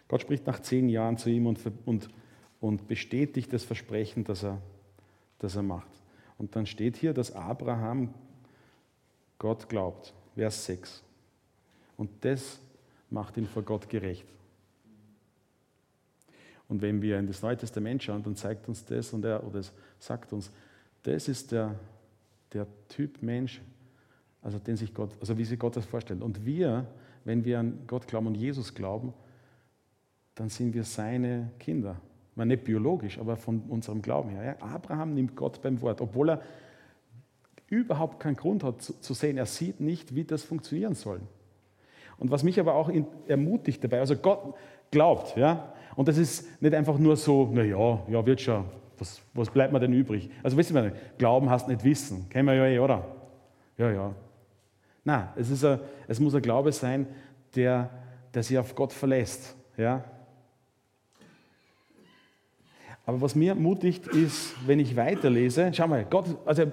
Gott 0.07 0.21
spricht 0.21 0.45
nach 0.45 0.59
zehn 0.59 0.89
Jahren 0.89 1.17
zu 1.17 1.31
ihm 1.31 1.47
und, 1.47 1.59
und, 1.85 2.09
und 2.63 2.87
bestätigt 2.87 3.51
das 3.51 3.65
Versprechen, 3.65 4.23
das 4.23 4.41
er, 4.41 4.61
das 5.39 5.57
er 5.57 5.63
macht. 5.63 5.89
Und 6.37 6.55
dann 6.55 6.65
steht 6.65 6.95
hier, 6.95 7.13
dass 7.13 7.35
Abraham 7.35 8.13
Gott 9.37 9.67
glaubt. 9.67 10.13
Vers 10.33 10.63
6. 10.63 11.03
Und 11.97 12.09
das 12.21 12.61
macht 13.09 13.35
ihn 13.35 13.47
vor 13.47 13.63
Gott 13.63 13.89
gerecht. 13.89 14.25
Und 16.69 16.81
wenn 16.81 17.01
wir 17.01 17.19
in 17.19 17.27
das 17.27 17.41
Neue 17.41 17.57
Testament 17.57 18.01
schauen, 18.01 18.23
dann 18.23 18.37
zeigt 18.37 18.69
uns 18.69 18.85
das 18.85 19.11
und 19.11 19.25
er, 19.25 19.45
oder 19.45 19.59
es 19.59 19.73
sagt 19.99 20.31
uns, 20.31 20.49
das 21.03 21.27
ist 21.27 21.51
der, 21.51 21.77
der 22.53 22.65
Typ 22.87 23.21
Mensch, 23.21 23.61
also 24.41 24.57
den 24.57 24.77
sich 24.77 24.93
Gott, 24.93 25.11
also 25.19 25.37
wie 25.37 25.43
sich 25.43 25.59
Gott 25.59 25.75
das 25.75 25.85
vorstellt. 25.85 26.21
Und 26.21 26.45
wir, 26.45 26.87
wenn 27.25 27.43
wir 27.43 27.59
an 27.59 27.79
Gott 27.87 28.07
glauben 28.07 28.27
und 28.27 28.35
Jesus 28.35 28.73
glauben, 28.73 29.13
dann 30.33 30.47
sind 30.47 30.73
wir 30.73 30.85
seine 30.85 31.51
Kinder. 31.59 31.99
Meine, 32.35 32.55
nicht 32.55 32.63
biologisch, 32.63 33.19
aber 33.19 33.37
von 33.37 33.61
unserem 33.69 34.01
Glauben 34.01 34.29
her. 34.29 34.43
Ja? 34.43 34.65
Abraham 34.65 35.13
nimmt 35.13 35.35
Gott 35.35 35.61
beim 35.61 35.81
Wort, 35.81 36.01
obwohl 36.01 36.31
er 36.31 36.41
überhaupt 37.67 38.19
keinen 38.19 38.35
Grund 38.35 38.63
hat 38.63 38.81
zu, 38.81 38.99
zu 38.99 39.13
sehen. 39.13 39.37
Er 39.37 39.45
sieht 39.45 39.79
nicht, 39.79 40.15
wie 40.15 40.23
das 40.23 40.43
funktionieren 40.43 40.95
soll. 40.95 41.21
Und 42.17 42.31
was 42.31 42.43
mich 42.43 42.59
aber 42.59 42.75
auch 42.75 42.89
in, 42.89 43.05
ermutigt 43.27 43.83
dabei, 43.83 43.99
also 43.99 44.15
Gott 44.15 44.55
glaubt, 44.91 45.35
ja, 45.35 45.73
und 45.95 46.07
das 46.07 46.17
ist 46.17 46.61
nicht 46.61 46.73
einfach 46.73 46.97
nur 46.97 47.17
so, 47.17 47.49
naja, 47.51 48.01
ja, 48.07 48.25
wird 48.25 48.41
schon, 48.41 48.65
was, 48.97 49.21
was 49.33 49.49
bleibt 49.49 49.73
mir 49.73 49.79
denn 49.79 49.93
übrig? 49.93 50.29
Also 50.41 50.57
wissen 50.57 50.75
wir, 50.75 50.93
Glauben 51.17 51.49
hast 51.49 51.67
nicht 51.67 51.83
Wissen, 51.83 52.29
kennen 52.29 52.47
wir 52.47 52.55
ja 52.55 52.65
eh, 52.65 52.79
oder? 52.79 53.05
Ja, 53.77 53.91
ja. 53.91 54.15
Nein, 55.03 55.27
es, 55.35 55.49
ist 55.49 55.65
ein, 55.65 55.79
es 56.07 56.19
muss 56.19 56.33
ein 56.35 56.41
Glaube 56.41 56.71
sein, 56.71 57.07
der, 57.55 57.89
der 58.33 58.43
sich 58.43 58.57
auf 58.57 58.75
Gott 58.75 58.93
verlässt, 58.93 59.55
ja, 59.77 60.03
Aber 63.05 63.21
was 63.21 63.35
mir 63.35 63.55
mutigt 63.55 64.07
ist, 64.07 64.53
wenn 64.65 64.79
ich 64.79 64.95
weiterlese, 64.95 65.71
schau 65.73 65.87
mal, 65.87 66.05
Gott, 66.05 66.25
also, 66.45 66.63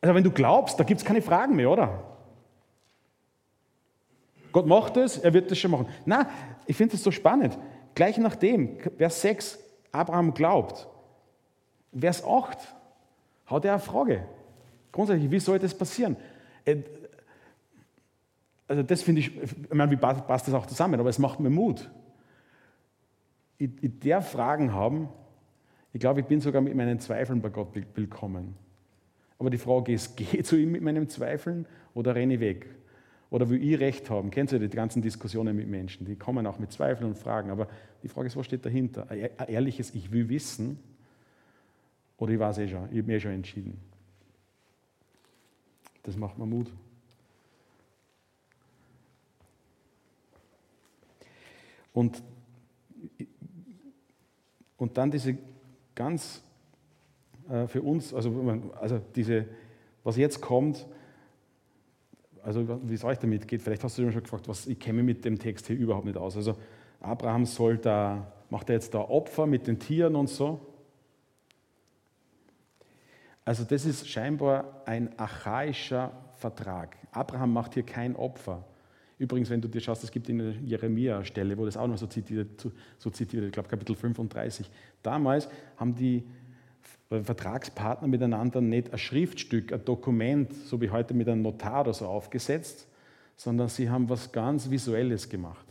also 0.00 0.14
wenn 0.14 0.24
du 0.24 0.30
glaubst, 0.30 0.80
da 0.80 0.84
gibt 0.84 1.00
es 1.00 1.06
keine 1.06 1.20
Fragen 1.20 1.54
mehr, 1.54 1.70
oder? 1.70 2.02
Gott 4.52 4.66
macht 4.66 4.96
es, 4.96 5.18
er 5.18 5.32
wird 5.32 5.50
das 5.50 5.58
schon 5.58 5.70
machen. 5.70 5.86
Na, 6.04 6.28
ich 6.66 6.76
finde 6.76 6.96
es 6.96 7.02
so 7.02 7.10
spannend. 7.10 7.58
Gleich 7.94 8.18
nachdem, 8.18 8.78
Vers 8.96 9.20
6, 9.22 9.58
Abraham 9.92 10.34
glaubt. 10.34 10.88
Vers 11.98 12.24
8 12.24 12.58
hat 13.46 13.64
er 13.64 13.72
eine 13.72 13.80
Frage. 13.80 14.24
Grundsätzlich, 14.92 15.30
wie 15.30 15.40
soll 15.40 15.58
das 15.58 15.74
passieren? 15.74 16.16
Äh, 16.64 16.76
also 18.68 18.82
das 18.82 19.02
finde 19.02 19.20
ich, 19.20 19.36
ich 19.36 19.74
meine, 19.74 19.90
wie 19.90 19.96
passt 19.96 20.48
das 20.48 20.54
auch 20.54 20.66
zusammen, 20.66 20.98
aber 20.98 21.10
es 21.10 21.18
macht 21.18 21.40
mir 21.40 21.50
Mut. 21.50 21.90
Ich, 23.62 23.70
ich 23.80 24.00
darf 24.00 24.32
Fragen 24.32 24.72
haben. 24.72 25.08
Ich 25.92 26.00
glaube, 26.00 26.18
ich 26.18 26.26
bin 26.26 26.40
sogar 26.40 26.60
mit 26.60 26.74
meinen 26.74 26.98
Zweifeln 26.98 27.40
bei 27.40 27.48
Gott 27.48 27.68
willkommen. 27.94 28.56
Aber 29.38 29.50
die 29.50 29.58
Frage 29.58 29.92
ist, 29.92 30.16
gehe 30.16 30.42
zu 30.42 30.56
ihm 30.56 30.72
mit 30.72 30.82
meinen 30.82 31.08
Zweifeln 31.08 31.66
oder 31.94 32.16
renne 32.16 32.34
ich 32.34 32.40
weg? 32.40 32.66
Oder 33.30 33.48
will 33.48 33.62
ich 33.62 33.78
Recht 33.78 34.10
haben? 34.10 34.32
Kennt 34.32 34.50
ihr 34.50 34.58
die 34.58 34.68
ganzen 34.68 35.00
Diskussionen 35.00 35.54
mit 35.54 35.68
Menschen? 35.68 36.04
Die 36.06 36.16
kommen 36.16 36.44
auch 36.48 36.58
mit 36.58 36.72
Zweifeln 36.72 37.06
und 37.10 37.16
Fragen. 37.16 37.50
Aber 37.50 37.68
die 38.02 38.08
Frage 38.08 38.26
ist, 38.26 38.36
was 38.36 38.46
steht 38.46 38.66
dahinter? 38.66 39.08
Ein 39.08 39.30
ehrliches, 39.46 39.94
ich 39.94 40.10
will 40.10 40.28
wissen. 40.28 40.80
Oder 42.18 42.32
ich 42.32 42.40
weiß 42.40 42.58
eh 42.58 42.68
schon, 42.68 42.88
ich 42.90 42.98
habe 42.98 43.04
mir 43.04 43.16
eh 43.18 43.20
schon 43.20 43.30
entschieden. 43.30 43.80
Das 46.02 46.16
macht 46.16 46.36
mir 46.36 46.46
Mut. 46.46 46.72
Und, 51.92 52.24
und 54.82 54.98
dann 54.98 55.12
diese 55.12 55.38
ganz 55.94 56.42
äh, 57.48 57.68
für 57.68 57.82
uns, 57.82 58.12
also, 58.12 58.60
also 58.80 59.00
diese, 59.14 59.46
was 60.02 60.16
jetzt 60.16 60.40
kommt, 60.40 60.88
also 62.42 62.80
wie 62.82 62.94
es 62.94 63.04
euch 63.04 63.18
damit 63.20 63.46
geht, 63.46 63.62
vielleicht 63.62 63.84
hast 63.84 63.96
du 63.96 64.10
schon 64.10 64.22
gefragt, 64.22 64.48
was, 64.48 64.66
ich 64.66 64.80
kenne 64.80 65.04
mich 65.04 65.16
mit 65.16 65.24
dem 65.24 65.38
Text 65.38 65.68
hier 65.68 65.76
überhaupt 65.76 66.06
nicht 66.06 66.16
aus. 66.16 66.36
Also 66.36 66.56
Abraham 67.00 67.46
soll 67.46 67.78
da, 67.78 68.32
macht 68.50 68.70
er 68.70 68.74
jetzt 68.74 68.92
da 68.92 69.02
Opfer 69.02 69.46
mit 69.46 69.68
den 69.68 69.78
Tieren 69.78 70.16
und 70.16 70.28
so? 70.28 70.60
Also 73.44 73.62
das 73.62 73.84
ist 73.84 74.08
scheinbar 74.08 74.82
ein 74.84 75.16
archaischer 75.16 76.10
Vertrag. 76.38 76.96
Abraham 77.12 77.52
macht 77.52 77.74
hier 77.74 77.84
kein 77.84 78.16
Opfer. 78.16 78.64
Übrigens, 79.18 79.50
wenn 79.50 79.60
du 79.60 79.68
dir 79.68 79.80
schaust, 79.80 80.02
es 80.04 80.10
gibt 80.10 80.28
in 80.28 80.38
der 80.38 80.52
Jeremia-Stelle, 80.52 81.56
wo 81.56 81.64
das 81.64 81.76
auch 81.76 81.86
noch 81.86 81.98
so 81.98 82.06
zitiert, 82.06 82.66
so 82.98 83.10
zitiert 83.10 83.44
ich 83.44 83.52
glaube 83.52 83.68
Kapitel 83.68 83.94
35. 83.94 84.68
Damals 85.02 85.48
haben 85.76 85.94
die 85.94 86.24
Vertragspartner 87.08 88.08
miteinander 88.08 88.60
nicht 88.60 88.92
ein 88.92 88.98
Schriftstück, 88.98 89.72
ein 89.72 89.84
Dokument, 89.84 90.52
so 90.52 90.80
wie 90.80 90.90
heute 90.90 91.14
mit 91.14 91.28
einem 91.28 91.42
Notar 91.42 91.82
oder 91.82 91.92
so 91.92 92.06
aufgesetzt, 92.06 92.88
sondern 93.36 93.68
sie 93.68 93.90
haben 93.90 94.08
was 94.08 94.32
ganz 94.32 94.70
Visuelles 94.70 95.28
gemacht. 95.28 95.66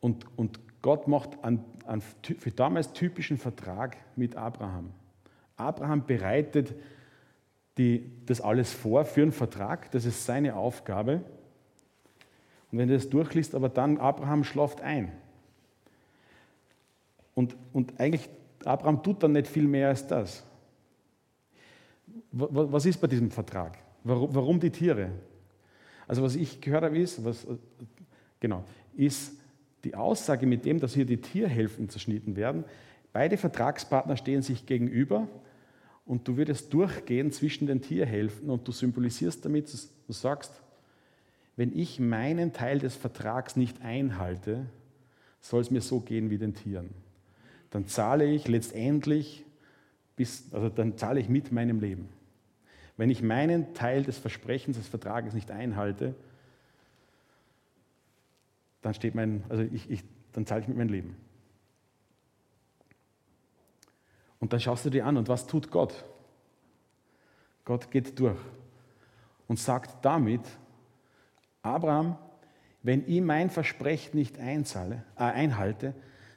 Und, 0.00 0.26
und 0.36 0.60
Gott 0.80 1.08
macht 1.08 1.42
einen, 1.44 1.64
einen 1.86 2.00
für 2.00 2.50
damals 2.50 2.92
typischen 2.92 3.36
Vertrag 3.36 3.96
mit 4.16 4.36
Abraham. 4.36 4.92
Abraham 5.56 6.06
bereitet 6.06 6.74
die, 7.76 8.10
das 8.26 8.40
alles 8.40 8.72
vor 8.72 9.04
für 9.04 9.22
einen 9.22 9.32
Vertrag, 9.32 9.90
das 9.90 10.04
ist 10.04 10.24
seine 10.24 10.56
Aufgabe. 10.56 11.22
Und 12.70 12.78
wenn 12.78 12.88
du 12.88 12.94
das 12.94 13.08
durchliest, 13.08 13.54
aber 13.54 13.68
dann 13.68 13.98
Abraham 13.98 14.44
schlaft 14.44 14.80
ein. 14.80 15.12
Und, 17.34 17.56
und 17.72 17.98
eigentlich 17.98 18.28
Abraham 18.64 19.02
tut 19.02 19.22
dann 19.22 19.32
nicht 19.32 19.46
viel 19.46 19.66
mehr 19.66 19.88
als 19.88 20.06
das. 20.06 20.44
Was 22.32 22.84
ist 22.84 23.00
bei 23.00 23.06
diesem 23.06 23.30
Vertrag? 23.30 23.78
Warum 24.04 24.60
die 24.60 24.70
Tiere? 24.70 25.10
Also 26.06 26.22
was 26.22 26.34
ich 26.34 26.60
gehört 26.60 26.84
habe 26.84 26.98
ist, 26.98 27.24
was, 27.24 27.46
genau, 28.40 28.64
ist 28.96 29.32
die 29.84 29.94
Aussage 29.94 30.46
mit 30.46 30.64
dem, 30.64 30.80
dass 30.80 30.94
hier 30.94 31.04
die 31.04 31.20
Tierhälften 31.20 31.88
zerschnitten 31.88 32.36
werden. 32.36 32.64
Beide 33.12 33.36
Vertragspartner 33.36 34.16
stehen 34.16 34.42
sich 34.42 34.66
gegenüber 34.66 35.28
und 36.06 36.26
du 36.26 36.36
würdest 36.36 36.72
durchgehen 36.72 37.30
zwischen 37.32 37.66
den 37.66 37.82
Tierhälften 37.82 38.50
und 38.50 38.66
du 38.66 38.72
symbolisierst 38.72 39.44
damit, 39.44 39.72
du 39.72 40.12
sagst, 40.12 40.62
wenn 41.58 41.76
ich 41.76 42.00
meinen 42.00 42.54
Teil 42.54 42.78
des 42.78 42.96
Vertrags 42.96 43.56
nicht 43.56 43.82
einhalte, 43.82 44.64
soll 45.40 45.60
es 45.60 45.70
mir 45.70 45.82
so 45.82 46.00
gehen 46.00 46.30
wie 46.30 46.38
den 46.38 46.54
Tieren 46.54 46.94
dann 47.70 47.86
zahle 47.86 48.24
ich 48.24 48.48
letztendlich, 48.48 49.44
bis, 50.16 50.52
also 50.52 50.68
dann 50.68 50.96
zahle 50.96 51.20
ich 51.20 51.28
mit 51.28 51.52
meinem 51.52 51.80
Leben. 51.80 52.08
Wenn 52.96 53.10
ich 53.10 53.22
meinen 53.22 53.74
Teil 53.74 54.02
des 54.02 54.18
Versprechens, 54.18 54.76
des 54.76 54.88
Vertrages 54.88 55.34
nicht 55.34 55.50
einhalte, 55.50 56.14
dann 58.82 58.94
steht 58.94 59.14
mein, 59.14 59.44
also 59.48 59.62
ich, 59.62 59.88
ich, 59.90 60.02
dann 60.32 60.46
zahle 60.46 60.62
ich 60.62 60.68
mit 60.68 60.76
meinem 60.76 60.90
Leben. 60.90 61.16
Und 64.40 64.52
dann 64.52 64.60
schaust 64.60 64.84
du 64.86 64.90
dir 64.90 65.04
an, 65.04 65.16
und 65.16 65.28
was 65.28 65.46
tut 65.46 65.70
Gott? 65.70 66.04
Gott 67.64 67.90
geht 67.90 68.18
durch 68.18 68.38
und 69.46 69.58
sagt 69.58 70.04
damit, 70.04 70.42
Abraham, 71.68 72.16
wenn 72.82 73.04
ich 73.06 73.20
mein 73.20 73.50
Versprechen 73.50 74.16
nicht 74.16 74.38
einzahle, 74.38 75.04
äh, 75.16 75.24
einhalte, 75.24 75.94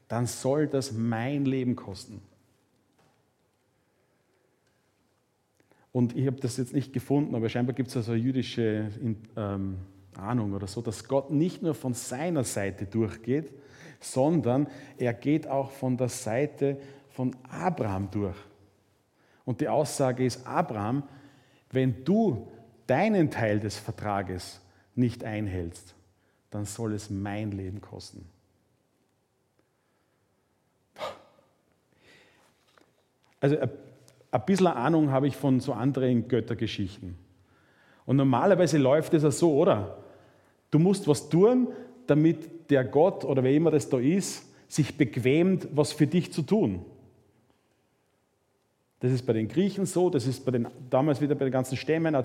dann 0.07 0.25
soll 0.25 0.67
das 0.67 0.91
mein 0.91 1.45
Leben 1.45 1.75
kosten. 1.75 2.21
Und 5.91 6.15
ich 6.15 6.25
habe 6.27 6.39
das 6.39 6.57
jetzt 6.57 6.73
nicht 6.73 6.93
gefunden, 6.93 7.35
aber 7.35 7.49
scheinbar 7.49 7.75
gibt 7.75 7.89
es 7.89 7.97
also 7.97 8.13
eine 8.13 8.21
jüdische 8.21 8.89
ähm, 9.35 9.77
Ahnung 10.15 10.53
oder 10.53 10.67
so, 10.67 10.81
dass 10.81 11.07
Gott 11.07 11.31
nicht 11.31 11.61
nur 11.61 11.75
von 11.75 11.93
seiner 11.93 12.43
Seite 12.43 12.85
durchgeht, 12.85 13.51
sondern 13.99 14.67
er 14.97 15.13
geht 15.13 15.47
auch 15.47 15.71
von 15.71 15.97
der 15.97 16.09
Seite 16.09 16.77
von 17.09 17.35
Abraham 17.49 18.09
durch. 18.09 18.37
Und 19.43 19.61
die 19.61 19.67
Aussage 19.67 20.25
ist, 20.25 20.45
Abraham, 20.47 21.03
wenn 21.71 22.03
du 22.03 22.47
deinen 22.87 23.29
Teil 23.29 23.59
des 23.59 23.77
Vertrages 23.77 24.61
nicht 25.01 25.25
einhältst, 25.25 25.93
dann 26.49 26.63
soll 26.63 26.93
es 26.93 27.09
mein 27.09 27.51
Leben 27.51 27.81
kosten. 27.81 28.25
Also 33.41 33.57
ein 33.57 34.45
bisschen 34.45 34.67
Ahnung 34.67 35.11
habe 35.11 35.27
ich 35.27 35.35
von 35.35 35.59
so 35.59 35.73
anderen 35.73 36.29
Göttergeschichten. 36.29 37.17
Und 38.05 38.15
normalerweise 38.15 38.77
läuft 38.77 39.13
es 39.13 39.23
ja 39.23 39.31
so, 39.31 39.53
oder? 39.53 39.97
Du 40.69 40.79
musst 40.79 41.07
was 41.07 41.27
tun, 41.27 41.67
damit 42.07 42.69
der 42.69 42.85
Gott 42.85 43.25
oder 43.25 43.43
wer 43.43 43.53
immer 43.53 43.71
das 43.71 43.89
da 43.89 43.97
ist, 43.99 44.45
sich 44.67 44.97
bequemt, 44.97 45.67
was 45.73 45.91
für 45.91 46.07
dich 46.07 46.31
zu 46.31 46.43
tun. 46.43 46.85
Das 49.01 49.11
ist 49.11 49.25
bei 49.25 49.33
den 49.33 49.47
Griechen 49.47 49.85
so, 49.85 50.09
das 50.09 50.27
ist 50.27 50.45
bei 50.45 50.51
den, 50.51 50.67
damals 50.89 51.19
wieder 51.19 51.35
bei 51.35 51.45
den 51.45 51.51
ganzen 51.51 51.75
Stämmen 51.75 52.15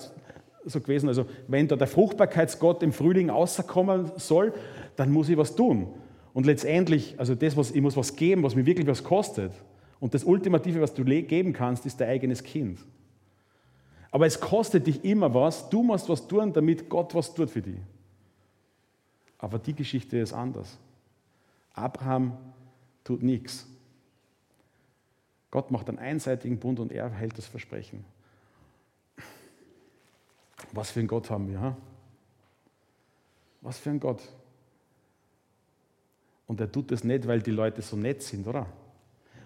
so 0.66 0.80
gewesen. 0.80 1.08
Also, 1.08 1.26
wenn 1.48 1.68
da 1.68 1.76
der 1.76 1.86
Fruchtbarkeitsgott 1.86 2.82
im 2.82 2.92
Frühling 2.92 3.30
außerkommen 3.30 4.12
soll, 4.16 4.52
dann 4.96 5.12
muss 5.12 5.28
ich 5.28 5.36
was 5.36 5.54
tun. 5.54 5.88
Und 6.32 6.46
letztendlich, 6.46 7.14
also 7.18 7.34
das, 7.34 7.56
was, 7.56 7.70
ich 7.70 7.80
muss 7.80 7.96
was 7.96 8.16
geben, 8.16 8.42
was 8.42 8.54
mir 8.54 8.66
wirklich 8.66 8.86
was 8.86 9.02
kostet. 9.02 9.52
Und 10.00 10.12
das 10.12 10.24
Ultimative, 10.24 10.80
was 10.80 10.92
du 10.92 11.04
geben 11.04 11.52
kannst, 11.52 11.86
ist 11.86 12.00
dein 12.00 12.10
eigenes 12.10 12.42
Kind. 12.42 12.78
Aber 14.10 14.26
es 14.26 14.40
kostet 14.40 14.86
dich 14.86 15.04
immer 15.04 15.32
was. 15.32 15.68
Du 15.70 15.82
musst 15.82 16.08
was 16.08 16.26
tun, 16.26 16.52
damit 16.52 16.88
Gott 16.88 17.14
was 17.14 17.32
tut 17.34 17.50
für 17.50 17.62
dich. 17.62 17.78
Aber 19.38 19.58
die 19.58 19.74
Geschichte 19.74 20.18
ist 20.18 20.32
anders. 20.32 20.78
Abraham 21.72 22.36
tut 23.04 23.22
nichts. 23.22 23.66
Gott 25.50 25.70
macht 25.70 25.88
einen 25.88 25.98
einseitigen 25.98 26.58
Bund 26.58 26.80
und 26.80 26.92
er 26.92 27.10
hält 27.10 27.36
das 27.38 27.46
Versprechen. 27.46 28.04
Was 30.72 30.90
für 30.90 31.00
ein 31.00 31.06
Gott 31.06 31.30
haben 31.30 31.48
wir? 31.48 31.60
Ha? 31.60 31.76
Was 33.60 33.78
für 33.78 33.90
ein 33.90 34.00
Gott. 34.00 34.22
Und 36.46 36.60
er 36.60 36.70
tut 36.70 36.90
das 36.90 37.04
nicht, 37.04 37.26
weil 37.26 37.42
die 37.42 37.50
Leute 37.50 37.82
so 37.82 37.96
nett 37.96 38.22
sind, 38.22 38.46
oder? 38.46 38.66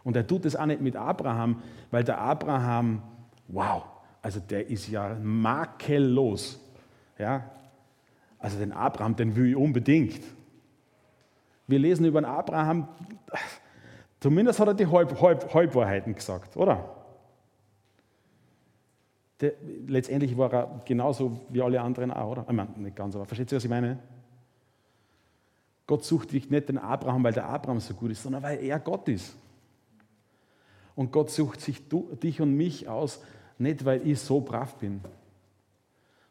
Und 0.05 0.16
er 0.16 0.27
tut 0.27 0.44
es 0.44 0.57
auch 0.57 0.66
nicht 0.66 0.81
mit 0.81 0.96
Abraham, 0.96 1.62
weil 1.90 2.05
der 2.05 2.18
Abraham, 2.18 3.03
wow, 3.49 3.85
also 4.23 4.40
der 4.40 4.68
ist 4.68 4.88
ja 4.88 5.14
makellos. 5.23 6.61
Ja? 7.18 7.51
Also 8.38 8.59
den 8.59 8.73
Abraham, 8.73 9.16
den 9.16 9.37
will 9.37 9.51
ich 9.51 9.57
unbedingt. 9.57 10.23
Wir 11.66 11.79
lesen 11.79 12.05
über 12.05 12.20
den 12.20 12.27
Abraham, 12.27 12.88
zumindest 14.20 14.61
hat 14.61 14.68
er 14.68 14.75
die 14.75 14.87
Halb, 14.87 15.20
Halb, 15.20 15.55
Halbwahrheiten 15.55 16.14
gesagt, 16.14 16.57
oder? 16.57 17.00
Der, 19.40 19.53
letztendlich 19.87 20.37
war 20.37 20.53
er 20.53 20.83
genauso 20.85 21.40
wie 21.48 21.62
alle 21.62 21.81
anderen 21.81 22.11
auch, 22.11 22.33
oder? 22.33 22.46
Ich 22.48 22.55
meine, 22.55 22.70
nicht 22.76 22.96
ganz, 22.96 23.14
aber 23.14 23.24
versteht 23.24 23.50
ihr, 23.53 23.57
was 23.57 23.64
ich 23.64 23.70
meine? 23.70 23.98
Gott 25.87 26.05
sucht 26.05 26.33
nicht 26.33 26.68
den 26.68 26.79
Abraham, 26.79 27.24
weil 27.24 27.33
der 27.33 27.48
Abraham 27.48 27.81
so 27.81 27.94
gut 27.94 28.12
ist, 28.12 28.22
sondern 28.22 28.42
weil 28.42 28.62
er 28.62 28.79
Gott 28.79 29.09
ist. 29.09 29.35
Und 30.94 31.11
Gott 31.11 31.31
sucht 31.31 31.61
sich 31.61 31.88
du, 31.88 32.14
dich 32.22 32.40
und 32.40 32.55
mich 32.55 32.88
aus, 32.88 33.20
nicht 33.59 33.85
weil 33.85 34.07
ich 34.07 34.20
so 34.20 34.40
brav 34.40 34.76
bin, 34.76 35.00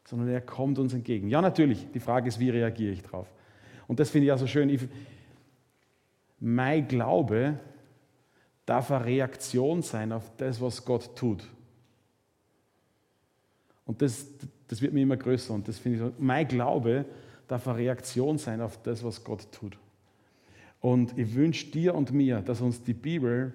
sondern 0.04 0.28
er 0.28 0.40
kommt 0.40 0.78
uns 0.78 0.94
entgegen. 0.94 1.28
Ja, 1.28 1.42
natürlich, 1.42 1.86
die 1.92 2.00
Frage 2.00 2.28
ist, 2.28 2.38
wie 2.38 2.50
reagiere 2.50 2.92
ich 2.92 3.02
drauf? 3.02 3.26
Und 3.86 4.00
das 4.00 4.10
finde 4.10 4.26
ich 4.26 4.32
auch 4.32 4.38
so 4.38 4.46
schön. 4.46 4.70
Ich, 4.70 4.82
mein 6.38 6.88
Glaube 6.88 7.58
darf 8.64 8.90
eine 8.90 9.04
Reaktion 9.04 9.82
sein 9.82 10.12
auf 10.12 10.30
das, 10.36 10.60
was 10.60 10.84
Gott 10.84 11.16
tut. 11.16 11.46
Und 13.90 14.00
das, 14.02 14.24
das 14.68 14.80
wird 14.80 14.92
mir 14.92 15.02
immer 15.02 15.16
größer 15.16 15.52
und 15.52 15.66
das 15.66 15.80
finde 15.80 15.98
ich 15.98 16.04
so. 16.04 16.12
Mein 16.16 16.46
Glaube 16.46 17.04
darf 17.48 17.66
eine 17.66 17.76
Reaktion 17.76 18.38
sein 18.38 18.60
auf 18.60 18.80
das, 18.84 19.02
was 19.02 19.24
Gott 19.24 19.50
tut. 19.50 19.76
Und 20.80 21.18
ich 21.18 21.34
wünsche 21.34 21.66
dir 21.72 21.96
und 21.96 22.12
mir, 22.12 22.40
dass 22.40 22.60
uns 22.60 22.84
die 22.84 22.94
Bibel, 22.94 23.52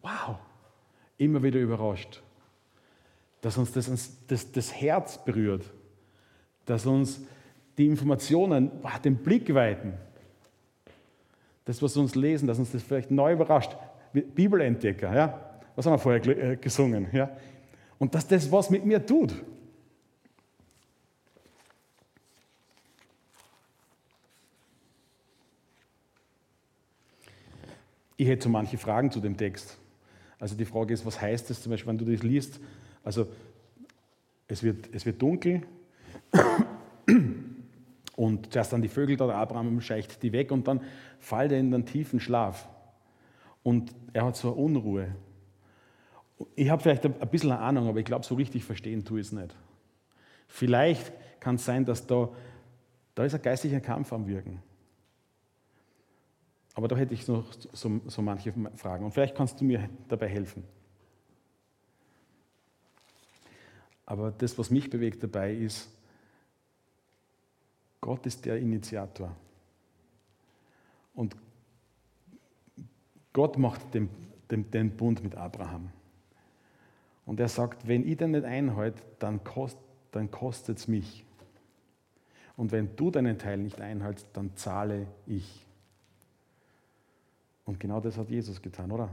wow, 0.00 0.34
immer 1.16 1.44
wieder 1.44 1.60
überrascht. 1.60 2.20
Dass 3.40 3.56
uns 3.56 3.70
das, 3.70 3.88
das, 4.26 4.50
das 4.50 4.74
Herz 4.74 5.24
berührt. 5.24 5.62
Dass 6.66 6.84
uns 6.84 7.20
die 7.78 7.86
Informationen 7.86 8.72
wow, 8.82 8.98
den 8.98 9.14
Blick 9.14 9.54
weiten. 9.54 9.92
Das, 11.66 11.80
was 11.80 11.94
wir 11.94 12.02
uns 12.02 12.16
lesen, 12.16 12.48
dass 12.48 12.58
uns 12.58 12.72
das 12.72 12.82
vielleicht 12.82 13.12
neu 13.12 13.34
überrascht. 13.34 13.76
Bibelentdecker, 14.12 15.14
ja? 15.14 15.60
Was 15.76 15.86
haben 15.86 15.92
wir 15.92 15.98
vorher 15.98 16.26
äh, 16.26 16.56
gesungen? 16.56 17.06
Ja? 17.12 17.30
Und 18.00 18.12
dass 18.16 18.26
das 18.26 18.50
was 18.50 18.68
mit 18.68 18.84
mir 18.84 19.06
tut. 19.06 19.32
Ich 28.22 28.28
hätte 28.28 28.44
so 28.44 28.50
manche 28.50 28.78
Fragen 28.78 29.10
zu 29.10 29.18
dem 29.18 29.36
Text. 29.36 29.76
Also 30.38 30.54
die 30.54 30.64
Frage 30.64 30.94
ist, 30.94 31.04
was 31.04 31.20
heißt 31.20 31.50
das 31.50 31.60
zum 31.60 31.70
Beispiel, 31.70 31.88
wenn 31.88 31.98
du 31.98 32.04
das 32.04 32.22
liest? 32.22 32.60
Also 33.02 33.26
es 34.46 34.62
wird, 34.62 34.94
es 34.94 35.04
wird 35.04 35.20
dunkel 35.20 35.62
und 38.16 38.52
zuerst 38.52 38.72
dann 38.72 38.80
die 38.80 38.86
Vögel 38.86 39.16
da, 39.16 39.28
Abraham 39.28 39.80
scheicht 39.80 40.22
die 40.22 40.30
weg 40.30 40.52
und 40.52 40.68
dann 40.68 40.82
fällt 41.18 41.50
er 41.50 41.58
in 41.58 41.74
einen 41.74 41.84
tiefen 41.84 42.20
Schlaf. 42.20 42.68
Und 43.64 43.92
er 44.12 44.26
hat 44.26 44.36
so 44.36 44.52
eine 44.52 44.56
Unruhe. 44.56 45.08
Ich 46.54 46.70
habe 46.70 46.80
vielleicht 46.80 47.04
ein 47.04 47.28
bisschen 47.28 47.50
eine 47.50 47.60
Ahnung, 47.60 47.88
aber 47.88 47.98
ich 47.98 48.04
glaube, 48.04 48.24
so 48.24 48.36
richtig 48.36 48.62
verstehen 48.62 49.04
tue 49.04 49.18
ich 49.18 49.26
es 49.26 49.32
nicht. 49.32 49.52
Vielleicht 50.46 51.12
kann 51.40 51.56
es 51.56 51.64
sein, 51.64 51.84
dass 51.84 52.06
da, 52.06 52.28
da 53.16 53.24
ist 53.24 53.34
ein 53.34 53.42
geistlicher 53.42 53.80
Kampf 53.80 54.12
am 54.12 54.28
Wirken. 54.28 54.62
Aber 56.74 56.88
da 56.88 56.96
hätte 56.96 57.14
ich 57.14 57.26
noch 57.28 57.52
so, 57.72 58.00
so 58.06 58.22
manche 58.22 58.52
Fragen. 58.76 59.04
Und 59.04 59.12
vielleicht 59.12 59.34
kannst 59.34 59.60
du 59.60 59.64
mir 59.64 59.88
dabei 60.08 60.28
helfen. 60.28 60.64
Aber 64.06 64.30
das, 64.30 64.58
was 64.58 64.70
mich 64.70 64.90
bewegt 64.90 65.22
dabei, 65.22 65.54
ist, 65.54 65.90
Gott 68.00 68.26
ist 68.26 68.44
der 68.44 68.58
Initiator. 68.58 69.34
Und 71.14 71.36
Gott 73.32 73.58
macht 73.58 73.94
den, 73.94 74.08
den, 74.50 74.70
den 74.70 74.96
Bund 74.96 75.22
mit 75.22 75.34
Abraham. 75.36 75.90
Und 77.24 77.38
er 77.38 77.48
sagt, 77.48 77.86
wenn 77.86 78.06
ich 78.06 78.16
den 78.16 78.32
nicht 78.32 78.44
einhalte, 78.44 79.02
dann, 79.18 79.44
kost, 79.44 79.78
dann 80.10 80.30
kostet 80.30 80.78
es 80.78 80.88
mich. 80.88 81.24
Und 82.56 82.72
wenn 82.72 82.94
du 82.96 83.10
deinen 83.10 83.38
Teil 83.38 83.58
nicht 83.58 83.80
einhältst, 83.80 84.26
dann 84.32 84.56
zahle 84.56 85.06
ich. 85.26 85.66
Und 87.72 87.80
genau 87.80 88.00
das 88.00 88.18
hat 88.18 88.28
Jesus 88.28 88.60
getan, 88.60 88.92
oder? 88.92 89.08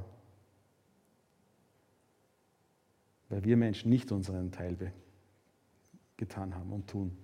Weil 3.30 3.42
wir 3.46 3.56
Menschen 3.56 3.90
nicht 3.90 4.12
unseren 4.12 4.52
Teil 4.52 4.92
getan 6.18 6.54
haben 6.54 6.74
und 6.74 6.90
tun. 6.90 7.18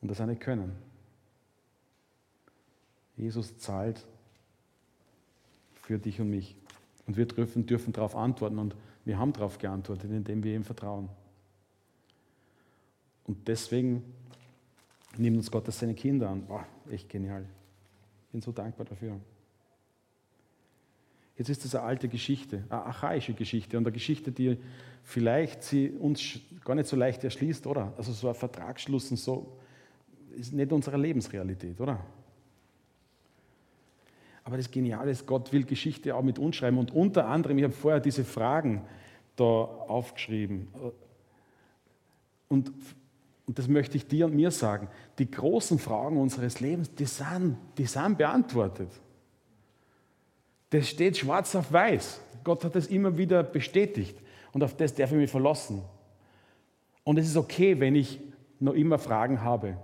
Und 0.00 0.08
das 0.08 0.20
nicht 0.20 0.40
können. 0.40 0.76
Jesus 3.16 3.58
zahlt 3.58 4.06
für 5.82 5.98
dich 5.98 6.20
und 6.20 6.30
mich. 6.30 6.54
Und 7.08 7.16
wir 7.16 7.26
dürfen, 7.26 7.66
dürfen 7.66 7.92
darauf 7.92 8.14
antworten 8.14 8.60
und 8.60 8.76
wir 9.04 9.18
haben 9.18 9.32
darauf 9.32 9.58
geantwortet, 9.58 10.12
indem 10.12 10.44
wir 10.44 10.54
ihm 10.54 10.62
vertrauen. 10.62 11.08
Und 13.24 13.48
deswegen 13.48 14.04
nimmt 15.16 15.38
uns 15.38 15.50
Gott 15.50 15.66
als 15.66 15.80
seine 15.80 15.94
Kinder 15.94 16.30
an. 16.30 16.46
Boah, 16.46 16.64
echt 16.88 17.08
genial 17.08 17.48
bin 18.34 18.40
so 18.40 18.50
dankbar 18.50 18.84
dafür. 18.84 19.20
Jetzt 21.38 21.50
ist 21.50 21.64
das 21.64 21.76
eine 21.76 21.84
alte 21.84 22.08
Geschichte, 22.08 22.64
eine 22.68 22.82
archaische 22.82 23.32
Geschichte 23.32 23.78
und 23.78 23.86
eine 23.86 23.92
Geschichte, 23.92 24.32
die 24.32 24.58
vielleicht 25.04 25.62
sie 25.62 25.90
uns 25.90 26.40
gar 26.64 26.74
nicht 26.74 26.88
so 26.88 26.96
leicht 26.96 27.22
erschließt, 27.22 27.64
oder? 27.68 27.92
Also 27.96 28.10
so 28.10 28.28
ein 28.28 28.34
Vertragsschluss 28.34 29.12
und 29.12 29.18
so 29.18 29.56
ist 30.34 30.52
nicht 30.52 30.72
unsere 30.72 30.96
Lebensrealität, 30.96 31.80
oder? 31.80 32.00
Aber 34.42 34.56
das 34.56 34.68
Geniale 34.68 35.12
ist, 35.12 35.26
Gott 35.26 35.52
will 35.52 35.62
Geschichte 35.62 36.16
auch 36.16 36.22
mit 36.24 36.40
uns 36.40 36.56
schreiben 36.56 36.78
und 36.78 36.90
unter 36.90 37.28
anderem, 37.28 37.58
ich 37.58 37.64
habe 37.64 37.72
vorher 37.72 38.00
diese 38.00 38.24
Fragen 38.24 38.84
da 39.36 39.44
aufgeschrieben. 39.44 40.66
Und 42.48 42.72
und 43.46 43.58
das 43.58 43.68
möchte 43.68 43.96
ich 43.96 44.06
dir 44.06 44.26
und 44.26 44.34
mir 44.34 44.50
sagen, 44.50 44.88
die 45.18 45.30
großen 45.30 45.78
Fragen 45.78 46.16
unseres 46.16 46.60
Lebens, 46.60 46.94
die 46.94 47.04
sind, 47.04 47.58
die 47.76 47.86
sind 47.86 48.16
beantwortet. 48.16 48.88
Das 50.70 50.88
steht 50.88 51.18
schwarz 51.18 51.54
auf 51.54 51.72
weiß. 51.72 52.20
Gott 52.42 52.64
hat 52.64 52.74
das 52.74 52.86
immer 52.86 53.16
wieder 53.16 53.42
bestätigt 53.42 54.18
und 54.52 54.62
auf 54.62 54.76
das 54.76 54.94
darf 54.94 55.12
ich 55.12 55.18
mich 55.18 55.30
verlassen. 55.30 55.82
Und 57.04 57.18
es 57.18 57.26
ist 57.26 57.36
okay, 57.36 57.78
wenn 57.78 57.94
ich 57.94 58.20
noch 58.60 58.74
immer 58.74 58.98
Fragen 58.98 59.42
habe. 59.42 59.76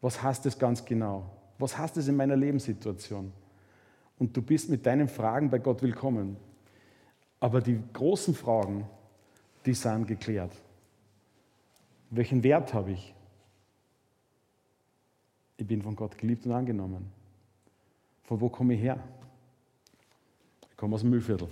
Was 0.00 0.22
heißt 0.22 0.44
das 0.44 0.58
ganz 0.58 0.84
genau? 0.84 1.30
Was 1.58 1.76
heißt 1.78 1.96
das 1.96 2.08
in 2.08 2.16
meiner 2.16 2.36
Lebenssituation? 2.36 3.32
Und 4.18 4.36
du 4.36 4.42
bist 4.42 4.68
mit 4.68 4.84
deinen 4.84 5.08
Fragen 5.08 5.50
bei 5.50 5.58
Gott 5.58 5.82
willkommen. 5.82 6.36
Aber 7.38 7.60
die 7.60 7.80
großen 7.92 8.34
Fragen, 8.34 8.86
die 9.64 9.74
sind 9.74 10.06
geklärt. 10.06 10.52
Welchen 12.10 12.42
Wert 12.42 12.74
habe 12.74 12.92
ich? 12.92 13.14
Ich 15.56 15.66
bin 15.66 15.80
von 15.80 15.94
Gott 15.94 16.18
geliebt 16.18 16.44
und 16.46 16.52
angenommen. 16.52 17.10
Von 18.24 18.40
wo 18.40 18.48
komme 18.48 18.74
ich 18.74 18.80
her? 18.80 18.98
Ich 20.70 20.76
komme 20.76 20.94
aus 20.94 21.02
dem 21.02 21.10
Müllviertel. 21.10 21.48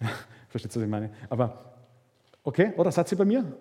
Versteht 0.48 0.72
ihr, 0.72 0.76
was 0.76 0.84
ich 0.84 0.90
meine? 0.90 1.10
Aber, 1.28 1.76
okay, 2.42 2.72
oder 2.76 2.90
seid 2.90 3.10
ihr 3.12 3.18
bei 3.18 3.24
mir? 3.24 3.56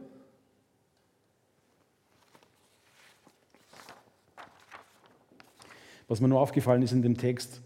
Was 6.08 6.20
mir 6.20 6.28
nur 6.28 6.40
aufgefallen 6.40 6.82
ist 6.82 6.92
in 6.92 7.02
dem 7.02 7.18
Text, 7.18 7.62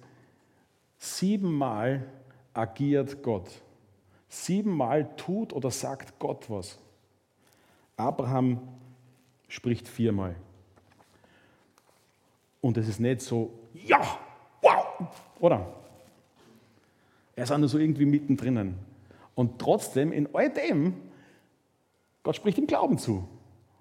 siebenmal 0.97 2.05
agiert 2.53 3.23
Gott. 3.23 3.49
Siebenmal 4.27 5.15
tut 5.15 5.53
oder 5.53 5.71
sagt 5.71 6.19
Gott 6.19 6.49
was. 6.49 6.77
Abraham 7.97 8.59
spricht 9.47 9.87
viermal. 9.87 10.35
Und 12.61 12.77
es 12.77 12.87
ist 12.87 12.99
nicht 12.99 13.21
so, 13.21 13.53
ja, 13.73 14.01
wow, 14.61 15.07
oder? 15.39 15.73
Er 17.35 17.43
ist 17.43 17.51
auch 17.51 17.57
nur 17.57 17.69
so 17.69 17.77
irgendwie 17.77 18.05
mittendrin. 18.05 18.75
Und 19.35 19.59
trotzdem, 19.59 20.11
in 20.11 20.33
all 20.33 20.49
dem, 20.49 20.93
Gott 22.23 22.37
spricht 22.37 22.57
ihm 22.57 22.67
Glauben 22.67 22.97
zu. 22.97 23.27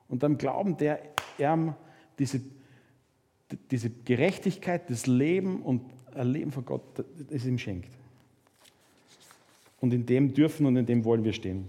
Und 0.09 0.23
dann 0.23 0.37
Glauben, 0.37 0.77
der 0.77 1.01
er 1.39 1.77
diese, 2.19 2.41
diese 3.71 3.91
Gerechtigkeit, 3.91 4.91
das 4.91 5.07
Leben 5.07 5.63
und 5.63 5.83
ein 6.15 6.29
Leben 6.29 6.53
von 6.53 6.65
Gott, 6.65 6.83
das 7.31 7.45
ihm 7.45 7.59
schenkt. 7.59 7.91
Und 9.81 9.93
in 9.93 10.07
dem 10.07 10.35
dürfen 10.35 10.67
und 10.67 10.77
in 10.77 10.87
dem 10.87 11.05
wollen 11.05 11.25
wir 11.25 11.33
stehen. 11.33 11.69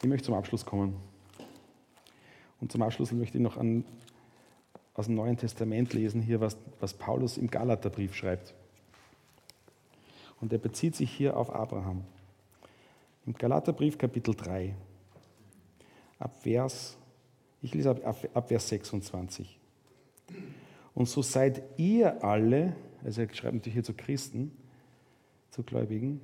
Ich 0.00 0.08
möchte 0.08 0.26
zum 0.26 0.34
Abschluss 0.34 0.64
kommen. 0.64 0.96
Und 2.60 2.70
zum 2.70 2.82
Abschluss 2.82 3.12
möchte 3.12 3.38
ich 3.38 3.42
noch 3.42 3.56
an, 3.56 3.84
aus 4.94 5.06
dem 5.06 5.16
Neuen 5.16 5.36
Testament 5.36 5.92
lesen, 5.92 6.22
hier, 6.22 6.40
was, 6.40 6.56
was 6.80 6.94
Paulus 6.94 7.36
im 7.36 7.48
Galaterbrief 7.48 8.14
schreibt. 8.14 8.54
Und 10.40 10.52
er 10.52 10.58
bezieht 10.58 10.94
sich 10.94 11.10
hier 11.10 11.36
auf 11.36 11.50
Abraham. 11.50 12.04
Im 13.26 13.34
Galaterbrief 13.34 13.98
Kapitel 13.98 14.34
3, 14.34 14.74
ab 16.18 16.42
Vers, 16.42 16.96
ich 17.60 17.74
lese 17.74 17.90
ab, 17.90 18.28
ab 18.34 18.48
Vers 18.48 18.68
26. 18.68 19.58
Und 20.94 21.08
so 21.08 21.22
seid 21.22 21.62
ihr 21.76 22.24
alle, 22.24 22.74
also 23.04 23.22
er 23.22 23.34
schreibt 23.34 23.54
natürlich 23.54 23.74
hier 23.74 23.84
zu 23.84 23.94
Christen, 23.94 24.52
zu 25.50 25.62
Gläubigen, 25.62 26.20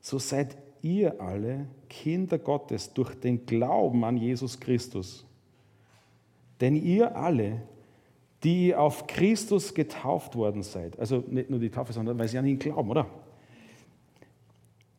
so 0.00 0.18
seid 0.18 0.56
ihr 0.84 1.18
alle 1.20 1.66
Kinder 1.88 2.38
Gottes 2.38 2.92
durch 2.92 3.14
den 3.14 3.46
Glauben 3.46 4.04
an 4.04 4.18
Jesus 4.18 4.60
Christus. 4.60 5.24
Denn 6.60 6.76
ihr 6.76 7.16
alle, 7.16 7.62
die 8.44 8.74
auf 8.74 9.06
Christus 9.06 9.72
getauft 9.72 10.36
worden 10.36 10.62
seid, 10.62 10.98
also 11.00 11.24
nicht 11.26 11.48
nur 11.48 11.58
die 11.58 11.70
Taufe, 11.70 11.94
sondern 11.94 12.18
weil 12.18 12.28
sie 12.28 12.36
an 12.36 12.46
ihn 12.46 12.58
glauben, 12.58 12.90
oder? 12.90 13.06